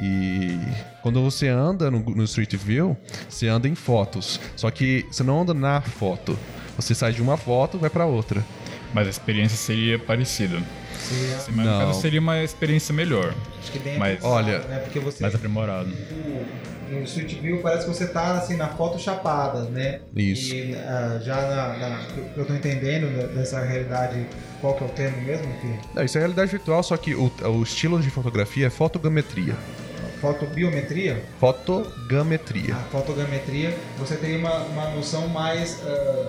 [0.00, 0.58] E
[1.02, 2.96] quando você anda no, no Street View,
[3.28, 4.40] você anda em fotos.
[4.56, 6.38] Só que você não anda na foto.
[6.76, 8.42] Você sai de uma foto e vai para outra.
[8.94, 10.58] Mas a experiência seria parecida.
[10.98, 11.78] Seria, Sim, mas no Não.
[11.86, 14.78] caso seria uma experiência melhor, acho que bem Mas- olha, né?
[14.80, 15.90] Porque você mais aprimorado.
[16.90, 20.00] No, Street View parece que você tá assim na foto chapada, né?
[20.14, 20.54] Isso.
[20.54, 24.26] E ah, já na, na- que eu tô entendendo né, dessa realidade,
[24.60, 25.46] qual que é o termo mesmo?
[25.60, 29.54] Que Não, isso é realidade virtual, só que o, o estilo de fotografia é fotogrametria.
[30.20, 32.74] fotobiometria, Fotogrametria.
[32.74, 36.26] a fotogrametria, você tem uma, uma noção mais ah,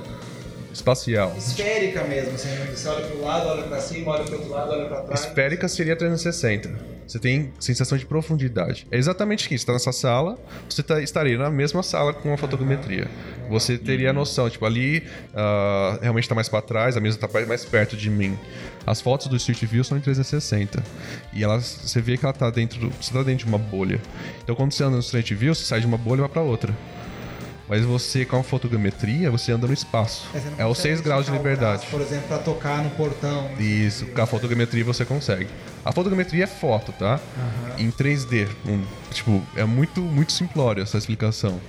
[0.73, 1.33] Espacial.
[1.37, 2.67] esférica mesmo, assim, né?
[2.73, 5.25] você olha para o lado, olha para cima, olha para outro lado, olha para trás.
[5.25, 6.69] Esférica seria 360.
[7.11, 8.87] Você tem sensação de profundidade.
[8.89, 9.49] É exatamente isso.
[9.49, 10.39] Você está nessa sala,
[10.69, 13.05] você tá, estaria na mesma sala com a fotogrametria.
[13.49, 15.03] Você teria a noção, tipo, ali
[15.35, 18.39] ah, realmente está mais para trás, a mesa está mais perto de mim.
[18.87, 20.81] As fotos do Street View são em 360.
[21.33, 23.99] E elas, você vê que ela tá dentro, do- você tá dentro de uma bolha.
[24.41, 26.41] Então quando você anda no Street View, você sai de uma bolha e vai para
[26.43, 26.73] outra.
[27.67, 30.27] Mas você, com a fotogrametria, você anda no espaço.
[30.57, 31.79] É os consegue 6 graus de liberdade.
[31.81, 33.43] braço, por exemplo, para tocar no portão.
[33.49, 33.61] né?
[33.61, 35.47] Isso, com a fotogrametria você consegue.
[35.83, 37.19] A fotogrametria é foto, tá?
[37.77, 38.47] Em 3D.
[38.67, 41.59] Um, tipo, é muito, muito simplório essa explicação.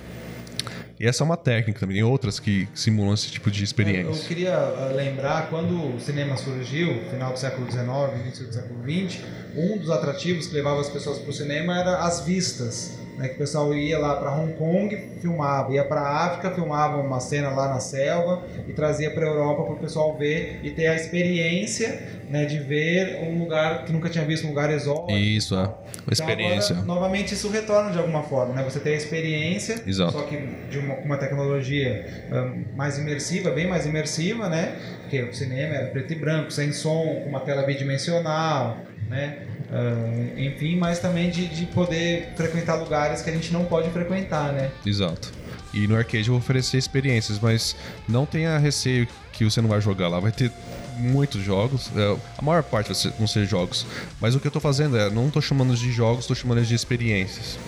[1.01, 1.97] E essa é uma técnica também.
[1.97, 4.29] Tem outras que simulam esse tipo de Eu experiência.
[4.29, 7.87] queria ah, lembrar, quando o cinema surgiu, final do século XIX,
[8.25, 9.21] início do século XX,
[9.57, 13.02] um dos atrativos que levava as pessoas para o cinema era as vistas.
[13.23, 16.97] Né, que o pessoal ia lá para Hong Kong, filmava, ia para a África, filmava
[16.99, 20.71] uma cena lá na selva e trazia para a Europa para o pessoal ver e
[20.71, 25.13] ter a experiência né, de ver um lugar que nunca tinha visto, um lugar exótico.
[25.13, 25.59] Isso, é.
[25.59, 26.73] Uma Então, experiência.
[26.77, 28.65] agora, novamente isso retorna de alguma forma, né?
[28.65, 30.13] Você tem a experiência, Exato.
[30.13, 30.37] só que
[30.69, 34.77] de uma, com uma tecnologia ah, mais imersiva, bem mais imersiva, né?
[35.03, 39.47] Porque o cinema era preto e branco, sem som, com uma tela bidimensional, né?
[39.73, 44.53] Ah, enfim, mas também de, de poder frequentar lugares que a gente não pode frequentar,
[44.53, 44.71] né?
[44.85, 45.33] Exato.
[45.73, 47.75] E no arcade eu vou oferecer experiências, mas
[48.07, 50.21] não tenha receio que você não vai jogar lá.
[50.21, 50.53] Vai ter
[50.99, 53.87] muitos jogos, é, a maior parte vão ser jogos.
[54.21, 56.75] Mas o que eu tô fazendo é, não tô chamando de jogos, tô chamando de
[56.75, 57.59] experiências.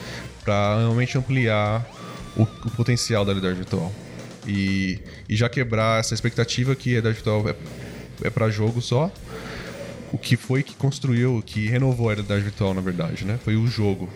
[0.44, 1.86] Pra realmente ampliar
[2.36, 3.90] o, o potencial da realidade virtual.
[4.46, 7.55] E, e já quebrar essa expectativa que a realidade virtual é,
[8.26, 9.11] é para jogo só.
[10.15, 13.37] O que foi que construiu, que renovou a realidade virtual, na verdade, né?
[13.43, 14.09] Foi o jogo.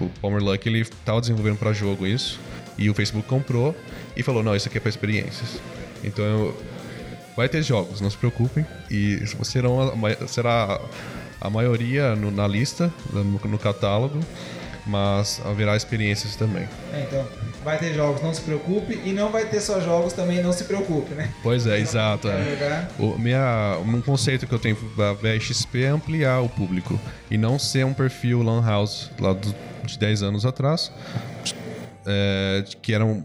[0.00, 2.40] O Palmer Luck, ele tava desenvolvendo para jogo isso,
[2.76, 3.72] e o Facebook comprou
[4.16, 5.60] e falou, não, isso aqui é para experiências.
[6.02, 6.62] Então, eu-
[7.36, 10.80] vai ter jogos, não se preocupem, e serão a, será
[11.40, 14.18] a maioria no- na lista, no, no catálogo,
[14.86, 16.68] mas haverá experiências também.
[16.92, 17.24] É, então,
[17.68, 20.64] vai ter jogos, não se preocupe, e não vai ter só jogos também, não se
[20.64, 21.30] preocupe, né?
[21.42, 22.26] Pois é, exato.
[22.28, 22.44] É.
[22.44, 22.90] jogar?
[22.98, 26.98] O, minha, um conceito que eu tenho da VXP é ampliar o público
[27.30, 29.54] e não ser um perfil Lan House lá do,
[29.84, 30.90] de 10 anos atrás,
[32.06, 33.22] é, que eram.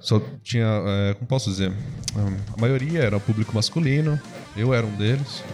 [0.00, 0.66] Só tinha.
[0.66, 1.72] é, como posso dizer?
[2.56, 4.20] A maioria era público masculino,
[4.56, 5.44] eu era um deles,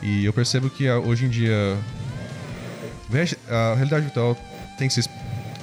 [0.00, 1.76] e eu percebo que ah, hoje em dia
[3.46, 4.34] a realidade virtual
[4.78, 5.04] tem que ser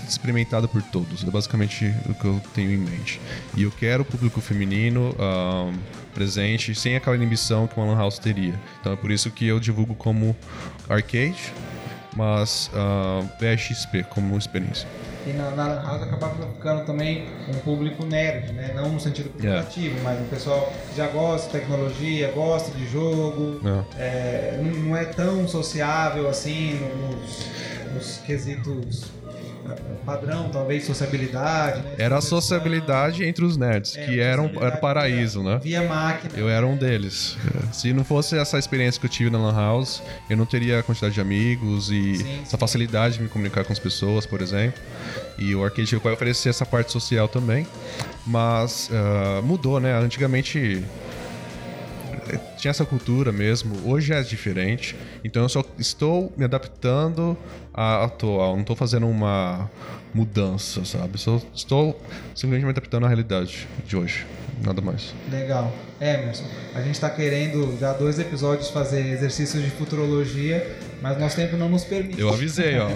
[0.10, 1.24] experimentada por todos.
[1.24, 3.20] É basicamente o que eu tenho em mente.
[3.56, 5.16] E eu quero o público feminino
[6.14, 8.54] presente, sem aquela inibição que uma Lan House teria.
[8.80, 10.36] Então é por isso que eu divulgo como
[10.90, 11.54] arcade,
[12.16, 12.72] mas
[13.40, 14.88] VXP como experiência.
[15.28, 18.72] E na, na Lan House acabava ficando também um público nerd, né?
[18.74, 23.60] Não no sentido pejorativo, mas um pessoal que já gosta de tecnologia, gosta de jogo,
[24.00, 27.46] é, não, não é tão sociável assim no- nos,
[27.94, 29.06] nos quesitos
[30.06, 31.82] padrão, talvez, sociabilidade.
[31.82, 31.96] Né?
[31.98, 35.60] Era a sociabilidade entre os nerds, É, que era, um, sociabilidade era o paraíso, né?
[35.62, 36.34] Via máquina.
[36.36, 37.38] Eu era um deles.
[37.72, 40.84] Se não fosse essa experiência que eu tive na Lan House, eu não teria a
[40.84, 42.58] quantidade de amigos e Sim, essa sim.
[42.58, 44.80] facilidade de me comunicar com as pessoas, por exemplo.
[45.38, 47.68] E o Arcade vai oferecer essa parte social também.
[48.26, 49.94] Mas ah, mudou, né?
[49.98, 50.84] Antigamente.
[52.58, 53.76] Tinha essa cultura mesmo.
[53.90, 54.96] Hoje é diferente.
[55.24, 57.38] Então eu só estou me adaptando
[57.74, 58.54] à atual.
[58.54, 59.70] Não estou fazendo uma
[60.14, 61.18] mudança, sabe?
[61.18, 62.00] Só estou
[62.34, 64.26] simplesmente me adaptando à realidade de hoje.
[64.64, 65.14] Nada mais.
[65.32, 65.72] Legal.
[66.00, 66.46] Emerson,
[66.76, 71.70] a gente está querendo já dois episódios fazer exercícios de futurologia, mas nosso tempo não
[71.70, 72.20] nos permite.
[72.20, 72.90] Eu avisei, ó.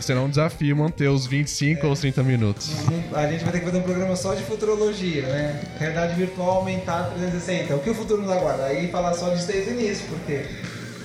[0.00, 2.70] Será um desafio manter os 25 ou os 30 minutos.
[3.14, 5.60] A gente vai ter que fazer um programa só de futurologia, né?
[5.78, 7.74] Realidade virtual aumentada 360.
[7.76, 8.64] O que o futuro nos aguarda?
[8.66, 10.44] Aí falar só disso desde o início, porque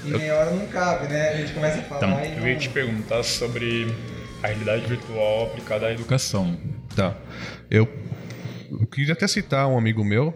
[0.06, 1.30] em meia hora não cabe, né?
[1.30, 3.94] A gente começa a falar Então, e eu ia não- te perguntar sobre
[4.42, 6.58] a realidade virtual aplicada à educação.
[6.96, 7.16] Tá.
[7.72, 7.88] Eu,
[8.70, 10.34] eu queria até citar um amigo meu,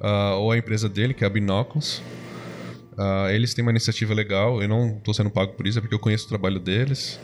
[0.00, 2.02] ah, ou a empresa dele, que é a Binóculos.
[2.96, 5.94] Ah, eles têm uma iniciativa legal, eu não estou sendo pago por isso, é porque
[5.94, 7.18] eu conheço o trabalho deles.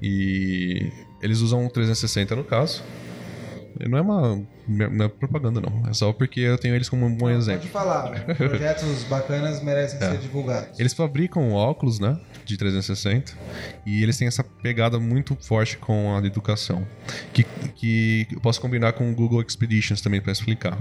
[0.00, 0.90] E
[1.22, 2.82] eles usam o 360 no caso.
[3.88, 5.88] Não é uma não é propaganda, não.
[5.88, 7.62] É só porque eu tenho eles como um bom exemplo.
[7.62, 8.10] Pode falar.
[8.36, 10.10] Projetos bacanas merecem É.
[10.10, 10.78] ser divulgados.
[10.78, 12.20] Eles fabricam óculos, né?
[12.44, 13.32] De 360.
[13.86, 16.86] E eles têm essa pegada muito forte com a educação.
[17.32, 17.44] Que,
[17.74, 20.78] que eu posso combinar com o Google Expeditions também para explicar.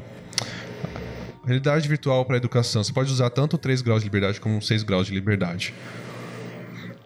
[1.43, 2.83] Realidade virtual para educação.
[2.83, 5.73] Você pode usar tanto 3 graus de liberdade como 6 graus de liberdade.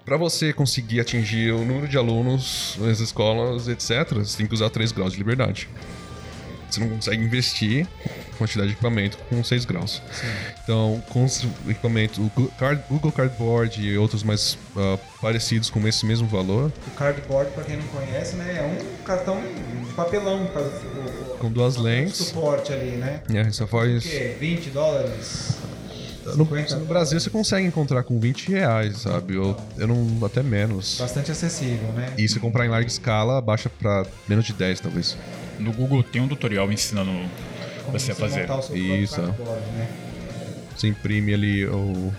[0.03, 4.69] Para você conseguir atingir o número de alunos nas escolas, etc., você tem que usar
[4.69, 5.69] 3 graus de liberdade.
[6.75, 7.87] Você não consegue investir
[8.37, 10.01] quantidade de equipamento com 6 graus.
[10.61, 12.29] Então, com os equipamentos, o
[12.89, 17.77] Google Cardboard e outros mais ah, parecidos com esse mesmo valor, O cardboard, para quem
[17.77, 22.17] não conhece, né, é um cartão de papelão, para o, o, com duas o lentes,
[22.17, 23.21] suporte ali, né?
[23.33, 24.03] é, O faz...
[24.03, 24.35] quê?
[24.37, 25.57] 20 dólares?
[26.25, 29.37] No, 50 no Brasil você consegue encontrar com 20 reais, sabe?
[29.37, 30.97] Ou eu não, até menos.
[30.99, 32.11] Bastante acessível, né?
[32.17, 35.15] E se comprar em larga escala, baixa pra menos de 10, talvez.
[35.59, 37.11] No Google tem um tutorial ensinando
[37.85, 38.41] Como você a fazer.
[38.41, 39.89] montar o seu Isso, cardboard, né?
[40.75, 42.13] Você imprime ali o,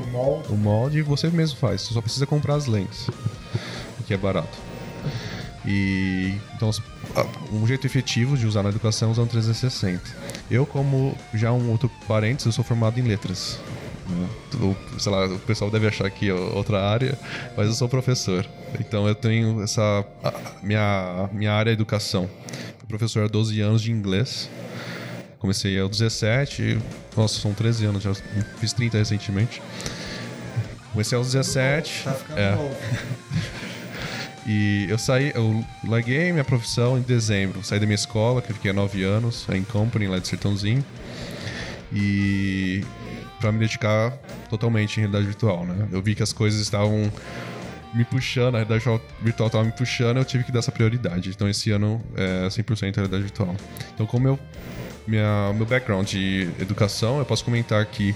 [0.00, 0.48] O molde.
[0.52, 1.82] o molde e você mesmo faz.
[1.82, 3.06] Você só precisa comprar as lentes,
[4.06, 4.56] que é barato.
[5.66, 6.70] E então
[7.14, 10.00] ah, um jeito efetivo de usar na educação é usando 360.
[10.50, 13.58] Eu, como já um outro parênteses, eu sou formado em letras.
[14.08, 14.28] Né?
[14.98, 17.18] Sei lá, o pessoal deve achar que é outra área,
[17.56, 18.46] mas eu sou professor.
[18.78, 20.04] Então eu tenho essa.
[20.62, 22.28] minha, minha área é educação.
[22.78, 24.48] Fui professor há 12 anos de inglês.
[25.38, 26.78] Comecei aos 17,
[27.16, 28.12] nossa, são 13 anos, já
[28.58, 29.62] fiz 30 recentemente.
[30.92, 32.04] Comecei aos 17.
[32.04, 32.76] Tá ficando é, novo.
[34.46, 37.64] e eu saí, eu larguei minha profissão em dezembro.
[37.64, 40.84] Saí da minha escola, que eu fiquei há 9 anos, em Company, lá de Sertãozinho.
[41.90, 42.84] E
[43.40, 44.12] para me dedicar
[44.48, 45.88] totalmente em realidade virtual, né?
[45.90, 47.10] Eu vi que as coisas estavam
[47.92, 48.84] me puxando, a realidade
[49.20, 51.30] virtual estava me puxando, eu tive que dar essa prioridade.
[51.30, 53.56] Então esse ano é 100% realidade virtual.
[53.94, 54.38] Então como eu
[55.06, 58.14] minha, meu background de educação, eu posso comentar que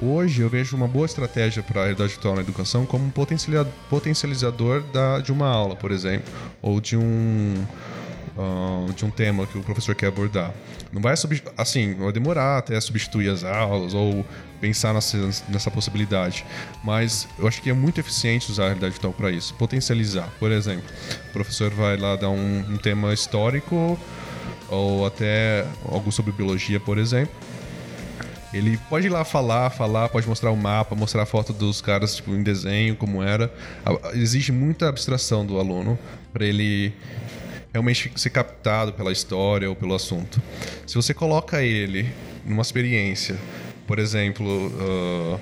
[0.00, 3.10] hoje eu vejo uma boa estratégia para a realidade virtual na educação como um
[3.88, 6.30] potencializador da, de uma aula, por exemplo,
[6.60, 7.54] ou de um
[8.38, 10.54] ah, de um tema que o professor quer abordar.
[10.92, 11.12] Não vai
[11.56, 14.24] assim, vai demorar até substituir as aulas ou
[14.60, 15.18] pensar nessa,
[15.48, 16.46] nessa possibilidade,
[16.84, 20.28] mas eu acho que é muito eficiente usar a realidade virtual para isso, potencializar.
[20.38, 20.88] Por exemplo,
[21.30, 23.98] o professor vai lá dar um, um tema histórico
[24.68, 27.34] ou até algo sobre biologia, por exemplo.
[28.52, 32.16] Ele pode ir lá falar, falar, pode mostrar o mapa, mostrar a foto dos caras
[32.16, 33.52] tipo, em desenho, como era.
[34.14, 35.98] Exige muita abstração do aluno
[36.32, 36.94] para ele
[37.72, 40.40] realmente ser captado pela história ou pelo assunto.
[40.86, 42.10] Se você coloca ele
[42.44, 43.36] numa experiência,
[43.86, 45.38] por exemplo, ah,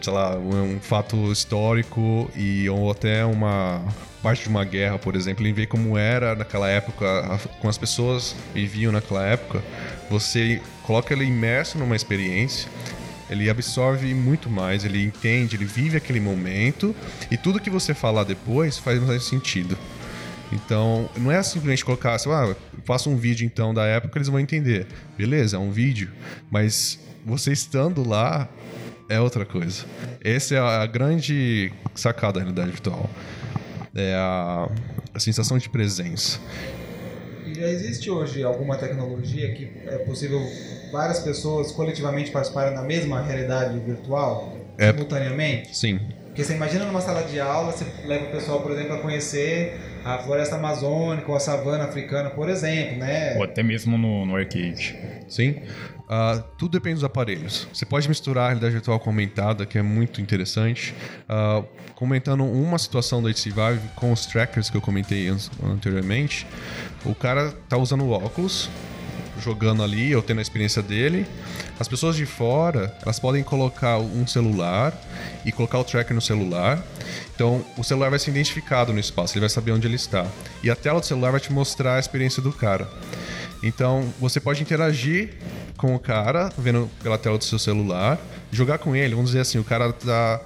[0.00, 3.84] sei lá, um, fato histórico e ou até uma
[4.22, 8.34] parte de uma guerra, por exemplo, ele vê como era naquela época, como as pessoas
[8.54, 9.62] viviam naquela época,
[10.10, 12.68] você coloca ele imerso numa experiência,
[13.28, 16.94] ele absorve muito mais, ele entende, ele vive aquele momento
[17.30, 19.76] e tudo que você falar depois faz mais sentido.
[20.52, 24.28] Então, não é simplesmente colocar, assim, ah, eu faço um vídeo então da época, eles
[24.28, 24.86] vão entender.
[25.18, 26.10] Beleza, é um vídeo,
[26.50, 28.48] mas você estando lá
[29.08, 29.84] é outra coisa.
[30.22, 33.08] Essa é a grande sacada da realidade virtual.
[33.94, 34.68] É a,
[35.14, 36.38] a sensação de presença.
[37.46, 40.40] E já existe hoje alguma tecnologia que é possível
[40.92, 44.92] várias pessoas coletivamente participarem da mesma realidade virtual É.
[44.92, 45.76] simultaneamente?
[45.76, 48.98] Sim, Porque você imagina numa sala de aula, você leva o pessoal, por exemplo, a
[48.98, 49.80] conhecer
[50.14, 53.34] a floresta amazônica ou a savana africana, por exemplo, né?
[53.36, 54.96] Ou até mesmo no, no arcade.
[55.28, 55.56] sim.
[56.08, 57.66] Ah, tudo depende dos aparelhos.
[57.72, 60.94] Você pode misturar a realidade virtual com aumentada, que é muito interessante.
[61.28, 61.64] Ah,
[61.96, 66.46] comentando uma situação da HTC Vive com os trackers que eu comentei an- anteriormente,
[67.04, 68.70] o cara tá usando o óculos,
[69.40, 71.26] jogando ali ou tendo a experiência dele.
[71.78, 74.92] As pessoas de fora, elas podem colocar um celular
[75.44, 76.84] e colocar o tracker no celular.
[77.34, 80.26] Então, o celular vai ser identificado no espaço, ele vai saber onde ele está.
[80.62, 82.88] E a tela do celular vai te mostrar a experiência do cara.
[83.62, 85.34] Então, você pode interagir
[85.76, 88.18] com o cara, vendo pela tela do seu celular,
[88.50, 89.14] jogar com ele.
[89.14, 90.40] Vamos dizer assim, o cara tá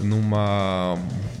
[0.00, 0.98] numa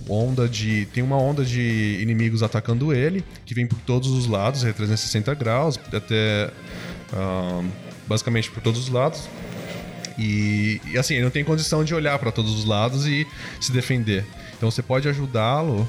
[0.08, 0.86] onda de.
[0.86, 5.34] Tem uma onda de inimigos atacando ele, que vem por todos os lados, é 360
[5.34, 6.50] graus, até.
[7.12, 7.64] Uh,
[8.06, 9.28] basicamente por todos os lados.
[10.16, 13.26] E, e, assim, ele não tem condição de olhar para todos os lados e
[13.60, 14.24] se defender.
[14.56, 15.88] Então você pode ajudá-lo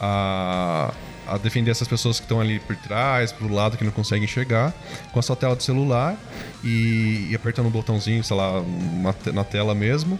[0.00, 0.92] a
[1.26, 4.72] a defender essas pessoas que estão ali por trás, pro lado que não conseguem enxergar,
[5.12, 6.16] com a sua tela do celular
[6.62, 10.18] e, e apertando um botãozinho, sei lá, uma, na tela mesmo.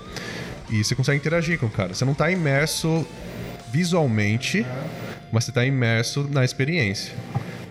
[0.68, 1.94] E você consegue interagir com o cara.
[1.94, 3.06] Você não está imerso
[3.70, 4.66] visualmente,
[5.30, 7.14] mas você está imerso na experiência.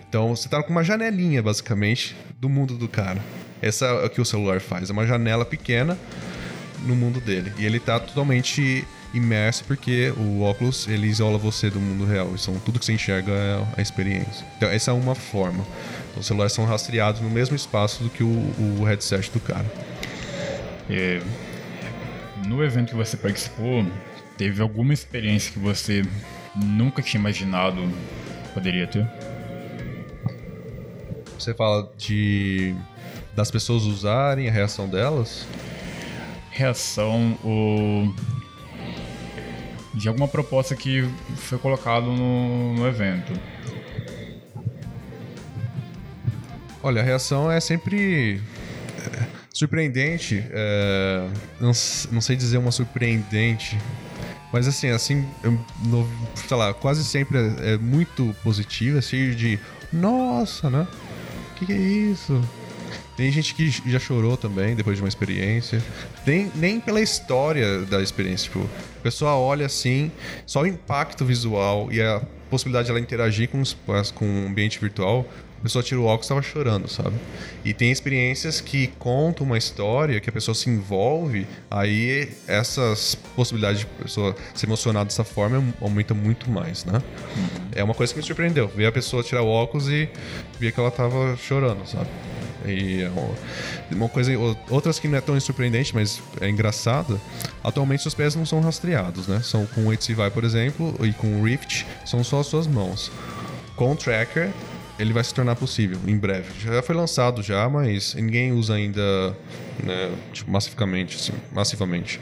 [0.08, 3.20] Então você está com uma janelinha, basicamente, do mundo do cara.
[3.60, 4.90] Essa é o que o celular faz.
[4.90, 5.98] É uma janela pequena
[6.84, 7.52] no mundo dele.
[7.58, 8.84] E ele está totalmente
[9.14, 12.30] imerso porque o óculos ele isola você do mundo real.
[12.34, 14.46] Então, tudo que você enxerga é a experiência.
[14.56, 15.64] Então, essa é uma forma.
[16.10, 18.28] Então, os celulares são rastreados no mesmo espaço do que o,
[18.80, 19.66] o headset do cara.
[20.88, 21.20] É,
[22.46, 23.84] no evento que você participou,
[24.36, 26.04] teve alguma experiência que você
[26.54, 27.82] nunca tinha imaginado
[28.56, 29.06] poderia ter?
[31.38, 32.74] Você fala de
[33.34, 35.46] das pessoas usarem a reação delas?
[36.50, 38.14] Reação ou
[39.94, 43.32] de alguma proposta que foi colocado no, no evento.
[46.82, 48.40] Olha, a reação é sempre
[48.98, 50.44] é, surpreendente.
[50.50, 51.28] É,
[51.60, 51.72] não,
[52.12, 53.78] não sei dizer uma surpreendente.
[54.52, 55.26] Mas assim, assim,
[55.84, 59.58] no, sei lá, quase sempre é, é muito positiva, cheio de
[59.92, 60.86] nossa, né?
[61.56, 62.40] Que, que é isso?
[63.16, 65.82] Tem gente que já chorou também depois de uma experiência.
[66.26, 68.50] Nem, nem pela história da experiência.
[68.50, 70.12] Tipo, a pessoa olha assim,
[70.44, 73.62] só o impacto visual e a possibilidade de ela interagir com,
[74.14, 75.26] com o ambiente virtual
[75.66, 77.16] pessoa tira o óculos e estava chorando, sabe?
[77.64, 83.80] E tem experiências que contam uma história, que a pessoa se envolve, aí essas possibilidades
[83.80, 87.02] de pessoa se emocionar dessa forma aumenta muito mais, né?
[87.72, 90.08] É uma coisa que me surpreendeu, ver a pessoa tirar o óculos e
[90.58, 92.08] ver que ela estava chorando, sabe?
[92.64, 93.10] E é
[93.94, 94.32] uma coisa,
[94.70, 97.20] outras que não é tão surpreendente, mas é engraçada.
[97.62, 99.40] Atualmente os pés não são rastreados, né?
[99.42, 103.10] São com o HTC por exemplo, e com o Rift, são só as suas mãos.
[103.76, 104.50] Com o tracker,
[104.98, 106.48] ele vai se tornar possível em breve.
[106.60, 109.36] Já foi lançado já, mas ninguém usa ainda
[109.82, 112.20] né, tipo, massificamente, assim, massivamente.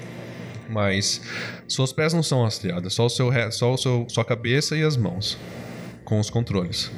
[0.68, 1.20] Mas
[1.68, 4.97] suas pés não são rastreadas, só o seu, só o seu, sua cabeça e as
[4.97, 5.39] mãos
[6.05, 6.90] com os controles.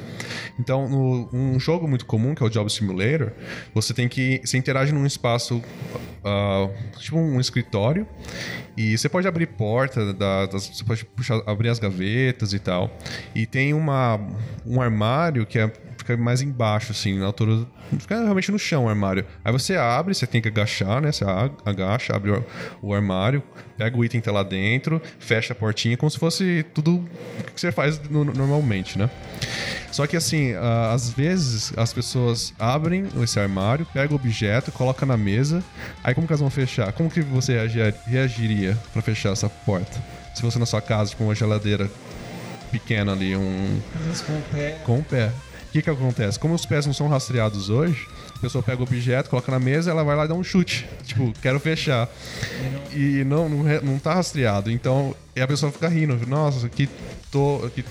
[0.59, 3.31] Então, no, um jogo muito comum, que é o Job Simulator,
[3.73, 4.41] você tem que.
[4.43, 8.07] Você interage num espaço, uh, tipo um escritório,
[8.75, 12.95] e você pode abrir porta, da, você pode puxar, abrir as gavetas e tal.
[13.35, 14.19] E tem uma,
[14.65, 15.71] um armário que é
[16.07, 17.65] fica mais embaixo, assim, na altura.
[17.99, 19.25] Fica realmente no chão o armário.
[19.43, 21.11] Aí você abre, você tem que agachar, né?
[21.11, 21.25] Você
[21.65, 22.45] agacha, abre o,
[22.81, 23.43] o armário,
[23.77, 27.07] pega o item que tá lá dentro, fecha a portinha, como se fosse tudo
[27.53, 29.09] que você faz no, normalmente, né?
[29.91, 30.53] Só que assim,
[30.91, 35.63] às vezes as pessoas abrem esse armário, pegam o objeto, coloca na mesa.
[36.03, 36.91] Aí como que elas vão fechar?
[36.93, 40.03] Como que você reagir, reagiria para fechar essa porta?
[40.35, 41.89] Se você na sua casa, tipo uma geladeira
[42.71, 43.81] pequena ali, um.
[44.25, 44.77] Com o pé.
[44.83, 45.31] Com o pé.
[45.67, 46.39] O que, que acontece?
[46.39, 48.07] Como os pés não são rastreados hoje,
[48.37, 50.87] a pessoa pega o objeto, coloca na mesa, ela vai lá e dá um chute.
[51.03, 52.07] Tipo, quero fechar.
[52.93, 54.71] E não, não, não tá rastreado.
[54.71, 56.19] Então, e a pessoa fica rindo.
[56.27, 56.87] Nossa, que,
[57.31, 57.83] to, que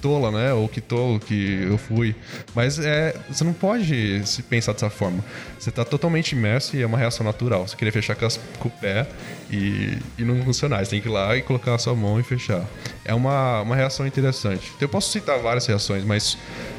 [0.00, 0.52] tola, né?
[0.52, 2.14] Ou que tolo que eu fui.
[2.54, 5.24] Mas é, você não pode se pensar dessa forma.
[5.58, 7.66] Você tá totalmente imerso e é uma reação natural.
[7.66, 9.06] Você querer fechar com, as, com o pé
[9.50, 10.84] e, e não funcionar.
[10.84, 12.64] Você tem que ir lá e colocar a sua mão e fechar.
[13.04, 14.72] É uma, uma reação interessante.
[14.76, 16.38] Então, eu posso citar várias reações, mas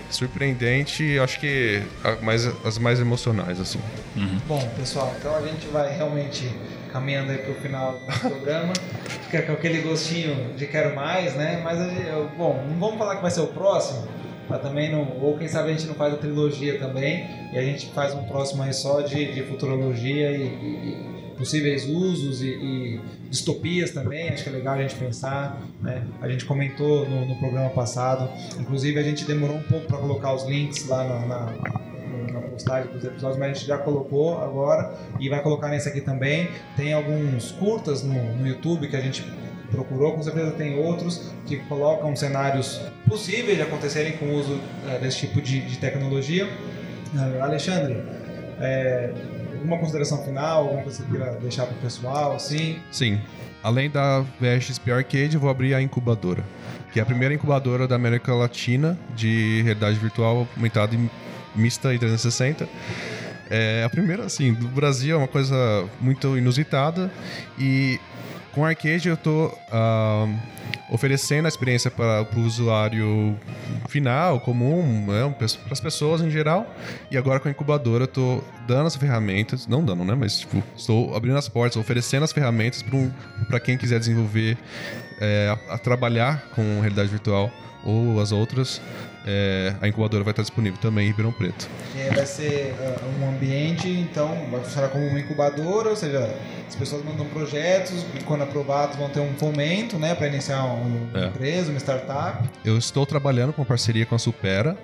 [0.10, 1.82] surpreendente, acho que
[2.22, 3.80] mais, as mais emocionais, assim.
[4.16, 4.40] Uhum.
[4.48, 6.50] Bom, pessoal, então a gente vai realmente
[6.92, 8.74] caminhando aí pro final do programa.
[9.30, 11.62] Fica com aquele gostinho de quero mais, né?
[11.64, 11.78] Mas,
[12.36, 14.08] bom, não vamos falar que vai ser o próximo,
[14.64, 15.18] também não...
[15.22, 18.24] Ou quem sabe a gente não faz a trilogia também, e a gente faz um
[18.24, 24.44] próximo aí só de, de futurologia e, e possíveis usos e, e, distopias também, acho
[24.44, 25.60] que é legal a gente pensar.
[25.82, 26.06] Né?
[26.22, 28.30] A gente comentou no, no programa passado,
[28.60, 31.46] inclusive a gente demorou um pouco para colocar os links lá na, na,
[32.34, 36.02] na, postagem dos episódios, mas a gente já colocou agora e vai colocar nesse aqui
[36.02, 36.50] também.
[36.76, 39.26] Tem alguns curtas no, no YouTube que a gente
[39.72, 44.60] procurou, com certeza tem outros que colocam cenários possíveis de acontecerem com o uso
[44.90, 46.48] é, desse tipo de, de tecnologia.
[47.14, 48.04] Uh, Alexandre,
[48.60, 49.14] é,
[49.60, 52.80] alguma consideração final, alguma coisa que você queira deixar para o pessoal, assim?
[52.92, 53.20] Sim.
[53.62, 56.44] Além da VXP Arcade, vou abrir a incubadora,
[56.94, 61.10] que é a primeira incubadora da América Latina de realidade virtual aumentada e
[61.56, 62.68] mista e 360.
[63.50, 67.12] É a primeira, assim, do Brasil, é uma coisa muito inusitada
[67.58, 68.00] e
[68.60, 70.40] com arcade eu tô uh,
[70.92, 73.40] oferecendo a experiência para o usuário
[73.88, 76.70] final, comum, né, para as pessoas em geral.
[77.10, 80.62] E agora com a incubadora eu tô dando as ferramentas, não dando, né, mas tipo,
[80.76, 82.84] estou abrindo as portas, oferecendo as ferramentas
[83.48, 84.58] para quem quiser desenvolver,
[85.22, 87.50] é, a, a trabalhar com realidade virtual
[87.86, 88.82] ou as outras
[89.32, 91.70] é, a incubadora vai estar disponível também em Ribeirão Preto.
[91.96, 96.36] E vai ser uh, um ambiente, então, vai funcionar como uma incubadora, ou seja,
[96.68, 101.20] as pessoas mandam projetos e quando aprovados vão ter um fomento, né, para iniciar uma
[101.20, 101.28] é.
[101.28, 102.50] empresa, uma startup.
[102.66, 104.76] Eu estou trabalhando com parceria com a Supera.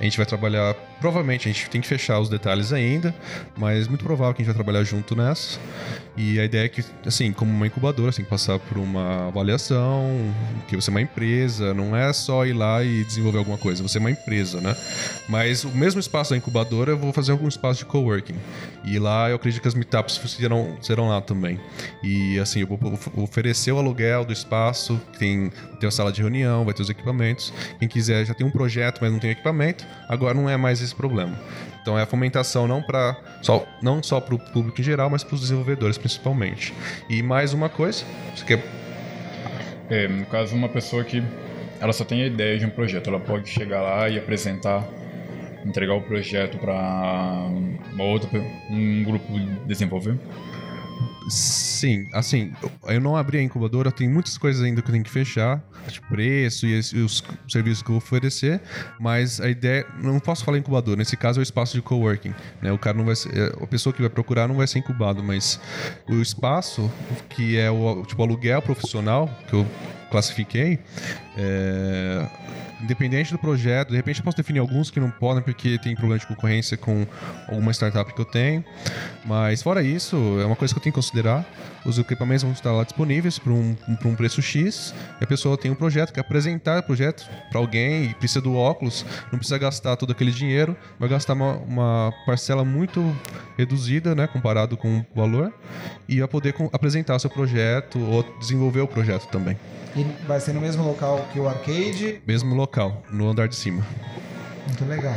[0.00, 3.14] A gente vai trabalhar, provavelmente a gente tem que fechar os detalhes ainda,
[3.56, 5.60] mas muito provável que a gente vai trabalhar junto nessa.
[6.16, 9.28] E a ideia é que, assim, como uma incubadora, você tem que passar por uma
[9.28, 10.10] avaliação,
[10.68, 13.91] que você é uma empresa, não é só ir lá e desenvolver alguma coisa, você
[13.96, 14.76] é uma empresa, né?
[15.28, 18.36] Mas o mesmo espaço da incubadora, eu vou fazer algum espaço de coworking.
[18.84, 21.60] E lá eu acredito que as meetups serão, serão lá também.
[22.02, 22.78] E assim, eu vou
[23.16, 27.52] oferecer o aluguel do espaço, tem, tem a sala de reunião, vai ter os equipamentos.
[27.78, 30.94] Quem quiser já tem um projeto, mas não tem equipamento, agora não é mais esse
[30.94, 31.38] problema.
[31.80, 35.24] Então é a fomentação não para só não só para o público em geral, mas
[35.24, 36.72] para os desenvolvedores principalmente.
[37.10, 38.62] E mais uma coisa, você quer
[39.90, 41.22] é, no caso uma pessoa que
[41.82, 44.88] ela só tem a ideia de um projeto, ela pode chegar lá e apresentar
[45.66, 46.72] entregar o projeto para
[47.92, 48.28] uma outra
[48.70, 49.26] um grupo
[49.66, 50.16] desenvolver?
[51.28, 52.52] Sim, assim,
[52.86, 56.00] eu não abri a incubadora, tem muitas coisas ainda que eu tenho que fechar, de
[56.02, 58.60] preço e, os serviços que eu vou oferecer,
[59.00, 62.70] mas a ideia, não posso falar incubadora, nesse caso é o espaço de coworking, né?
[62.72, 65.22] O cara não vai ser, é, a pessoa que vai procurar não vai ser incubado,
[65.22, 65.60] mas
[66.08, 66.90] o espaço
[67.30, 69.66] que é o tipo aluguel profissional que eu
[70.12, 70.78] classifiquei,
[71.36, 72.26] é,
[72.82, 76.18] independente do projeto, de repente eu posso definir alguns que não podem porque tem problema
[76.18, 77.06] de concorrência com
[77.48, 78.62] alguma startup que eu tenho,
[79.24, 81.46] mas fora isso, é uma coisa que eu tenho que considerar.
[81.84, 85.56] Os equipamentos vão estar lá disponíveis por um, por um preço X, e a pessoa
[85.56, 89.58] tem um projeto, quer apresentar o projeto para alguém e precisa do óculos, não precisa
[89.58, 93.16] gastar todo aquele dinheiro, vai gastar uma, uma parcela muito
[93.56, 95.52] reduzida, né, comparado com o valor,
[96.08, 99.56] e vai poder apresentar seu projeto ou desenvolver o projeto também.
[100.26, 102.22] Vai ser no mesmo local que o arcade?
[102.26, 103.86] Mesmo local, no andar de cima.
[104.66, 105.14] Muito legal.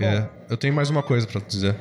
[0.00, 1.74] É, eu tenho mais uma coisa para dizer.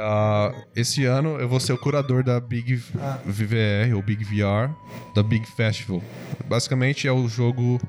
[0.00, 3.18] Uh, esse ano eu vou ser o curador da Big ah.
[3.24, 4.70] VVR, ou Big VR,
[5.14, 6.02] da Big Festival.
[6.46, 7.80] Basicamente é o jogo.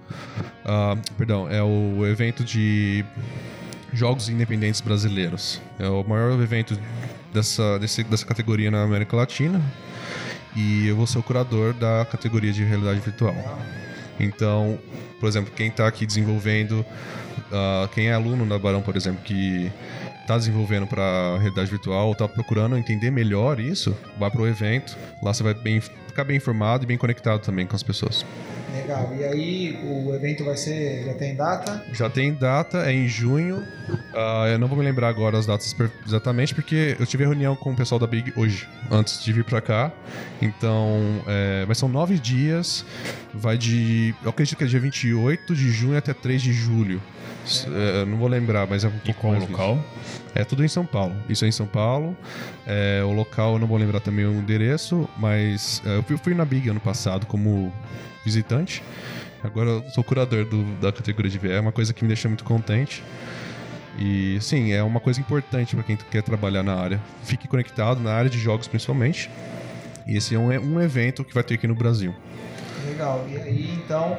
[0.66, 3.06] Uh, perdão, é o evento de
[3.94, 5.62] jogos independentes brasileiros.
[5.80, 6.78] É o maior evento
[7.34, 9.62] dessa, desse, dessa categoria na América Latina
[10.56, 13.36] e eu vou ser o curador da categoria de realidade virtual.
[14.20, 14.78] Então,
[15.20, 16.86] por exemplo, quem está aqui desenvolvendo,
[17.52, 19.72] uh, quem é aluno da Barão, por exemplo, que
[20.22, 24.98] está desenvolvendo para realidade virtual ou está procurando entender melhor isso, vai para o evento.
[25.22, 28.26] Lá você vai bem, ficar bem informado e bem conectado também com as pessoas.
[28.74, 29.14] Legal.
[29.18, 31.06] E aí o evento vai ser.
[31.06, 31.86] Já tem data?
[31.92, 33.58] Já tem data, é em junho.
[33.90, 37.72] Uh, eu não vou me lembrar agora as datas exatamente, porque eu tive reunião com
[37.72, 39.92] o pessoal da Big hoje, antes de vir para cá.
[40.42, 42.86] Então, é, mas são nove dias.
[43.34, 44.16] Vai de.
[44.24, 47.02] Eu acredito que é dia 28 de junho até 3 de julho.
[47.68, 49.84] É, não vou lembrar, mas é um pouco qual local?
[50.34, 51.16] É tudo em São Paulo.
[51.28, 52.16] Isso é em São Paulo.
[52.66, 56.34] É, o local eu não vou lembrar também o endereço, mas é, eu fui, fui
[56.34, 57.74] na Big ano passado como
[58.24, 58.84] visitante.
[59.44, 62.28] Agora eu sou curador do, da categoria de VR, é uma coisa que me deixa
[62.28, 63.04] muito contente.
[63.98, 67.02] E sim, é uma coisa importante para quem quer trabalhar na área.
[67.24, 69.30] Fique conectado na área de jogos principalmente.
[70.08, 72.16] E esse é um, um evento que vai ter aqui no Brasil.
[72.92, 73.26] Legal.
[73.30, 74.18] E aí então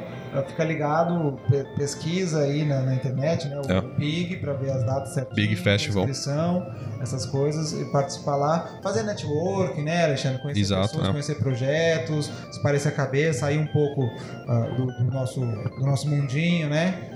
[0.48, 1.38] fica ligado,
[1.76, 3.60] pesquisa aí na, na internet, né?
[3.60, 3.80] O é.
[3.98, 5.36] Big, para ver as datas certinho.
[5.36, 6.04] Big Festival.
[6.04, 6.66] Inscrição,
[7.00, 8.80] essas coisas, e participar lá.
[8.82, 10.40] Fazer network, né, Alexandre?
[10.40, 11.10] Conhecer Exato, pessoas, é.
[11.10, 12.28] conhecer projetos,
[12.62, 17.10] parecer a cabeça, sair um pouco uh, do, do, nosso, do nosso mundinho, né?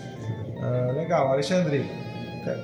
[0.57, 1.89] Uh, legal, Alexandre.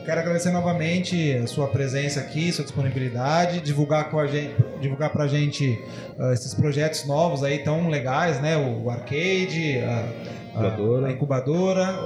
[0.05, 5.27] Quero agradecer novamente a sua presença aqui, sua disponibilidade, divulgar com a gente, divulgar pra
[5.27, 5.83] gente
[6.17, 8.57] uh, esses projetos novos aí tão legais, né?
[8.57, 10.09] O, arcade, a,
[10.53, 11.07] incubadora.
[11.07, 11.99] a, a incubadora,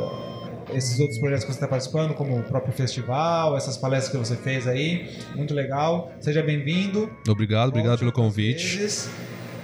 [0.72, 4.36] esses outros projetos que você está participando, como o próprio festival, essas palestras que você
[4.36, 6.10] fez aí, muito legal.
[6.18, 7.10] Seja bem-vindo.
[7.28, 8.78] Obrigado, obrigado pelo convite.
[8.78, 9.10] Vezes.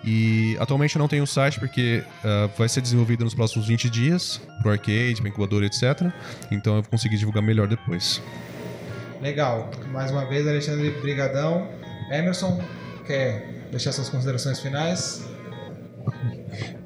[0.03, 4.41] E atualmente eu não tenho site porque ah, vai ser desenvolvido nos próximos 20 dias
[4.61, 6.11] pro arcade, pra incubadora, etc.
[6.51, 8.21] Então eu vou conseguir divulgar melhor depois.
[9.21, 9.69] Legal.
[9.91, 11.67] Mais uma vez, Alexandre, brigadão.
[12.11, 12.61] Emerson,
[13.05, 15.25] quer deixar suas considerações finais?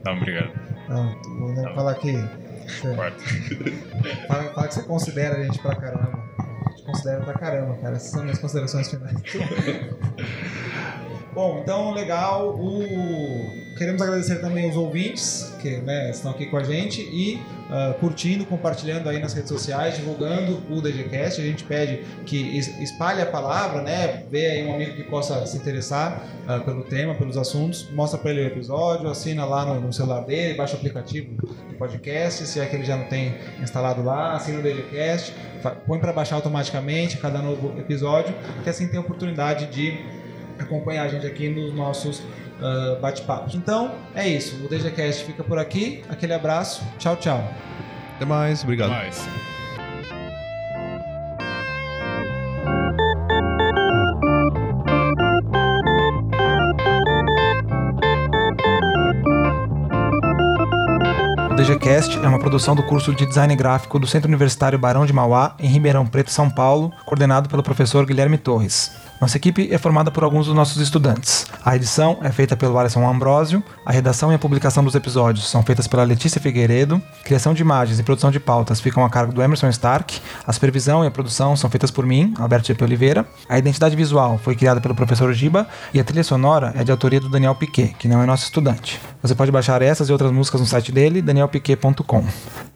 [0.05, 0.51] Não, obrigado.
[0.87, 2.13] Não, vou nem falar aqui.
[2.67, 3.21] Você- Quarto.
[4.27, 6.23] Fala, fala que você considera a gente pra caramba.
[6.37, 7.95] A gente considera pra caramba, cara.
[7.95, 9.15] Essas são minhas considerações finais.
[11.35, 12.55] Bom, então legal.
[12.55, 13.65] O...
[13.77, 18.45] Queremos agradecer também os ouvintes que né, estão aqui com a gente e ah, curtindo,
[18.45, 21.41] compartilhando aí nas redes sociais, divulgando o DGCast.
[21.41, 24.23] A gente pede que es- espalhe a palavra, né?
[24.31, 28.31] Vê aí um amigo que possa se interessar ah, pelo tema, pelos assuntos, mostra para
[28.31, 32.61] ele o episódio, assina lá no, no celular dele, baixa o aplicativo do podcast, se
[32.61, 35.33] é que ele já não tem instalado lá, assina o DGCast,
[35.85, 38.33] põe para baixar automaticamente cada novo episódio,
[38.63, 40.23] que assim tem a oportunidade de
[40.59, 42.21] acompanhar a gente aqui nos nossos
[42.61, 43.55] ah, bate-papos.
[43.55, 44.63] Então, é isso.
[44.63, 46.03] O DGCast fica por aqui.
[46.09, 46.83] Aquele abraço.
[46.97, 47.43] Tchau, tchau.
[48.15, 48.91] Até mais, obrigado.
[48.91, 49.27] Mais.
[61.51, 65.13] O DGCast é uma produção do curso de Design Gráfico do Centro Universitário Barão de
[65.13, 68.91] Mauá, em Ribeirão Preto, São Paulo, coordenado pelo professor Guilherme Torres.
[69.21, 71.45] Nossa equipe é formada por alguns dos nossos estudantes.
[71.63, 75.63] A edição é feita pelo Alisson Ambrósio, a redação e a publicação dos episódios são
[75.63, 79.41] feitas pela Letícia Figueiredo, criação de imagens e produção de pautas ficam a cargo do
[79.41, 82.65] Emerson Stark, a supervisão e a produção são feitas por mim, Alberto.
[82.73, 82.83] P.
[82.83, 86.91] Oliveira, a identidade visual foi criada pelo professor Giba e a trilha sonora é de
[86.91, 88.99] autoria do Daniel Piquet, que não é nosso estudante.
[89.21, 92.23] Você pode baixar essas e outras músicas no site dele, danielpiquet.com.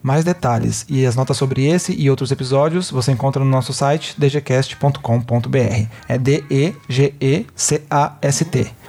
[0.02, 4.16] Mais detalhes e as notas sobre esse e outros episódios você encontra no nosso site
[4.18, 5.88] dgcast.com.br.
[6.08, 7.52] É D-E-G-E-C-A-S-T.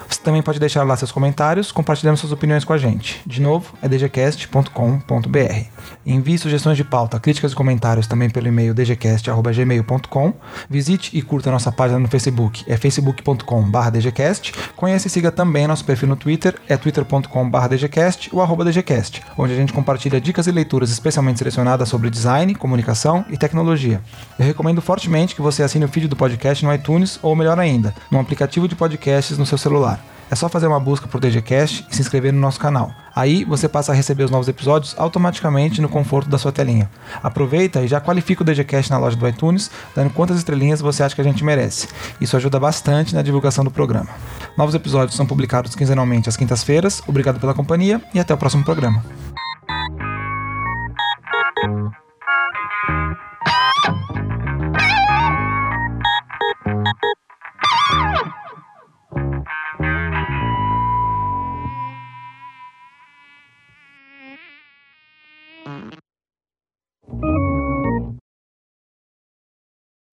[0.08, 3.22] Você também pode deixar lá seus comentários, compartilhando suas opiniões com a gente.
[3.24, 5.79] De novo, é dgcast.com.br.
[6.04, 10.34] Envie sugestões de pauta, críticas e comentários também pelo e-mail dgcast.gmail.com.
[10.68, 14.52] Visite e curta nossa página no Facebook, é facebook.com.br dgcast.
[14.76, 19.52] Conheça e siga também nosso perfil no Twitter, é twitter.com.br dgcast ou arroba dgcast, onde
[19.52, 24.00] a gente compartilha dicas e leituras especialmente selecionadas sobre design, comunicação e tecnologia.
[24.38, 27.94] Eu recomendo fortemente que você assine o feed do podcast no iTunes ou, melhor ainda,
[28.10, 30.00] num aplicativo de podcasts no seu celular.
[30.30, 32.92] É só fazer uma busca por DGCast e se inscrever no nosso canal.
[33.14, 36.88] Aí você passa a receber os novos episódios automaticamente no conforto da sua telinha.
[37.22, 41.14] Aproveita e já qualifica o DGCast na loja do iTunes, dando quantas estrelinhas você acha
[41.14, 41.88] que a gente merece.
[42.20, 44.08] Isso ajuda bastante na divulgação do programa.
[44.56, 47.02] Novos episódios são publicados quinzenalmente às quintas-feiras.
[47.08, 49.02] Obrigado pela companhia e até o próximo programa.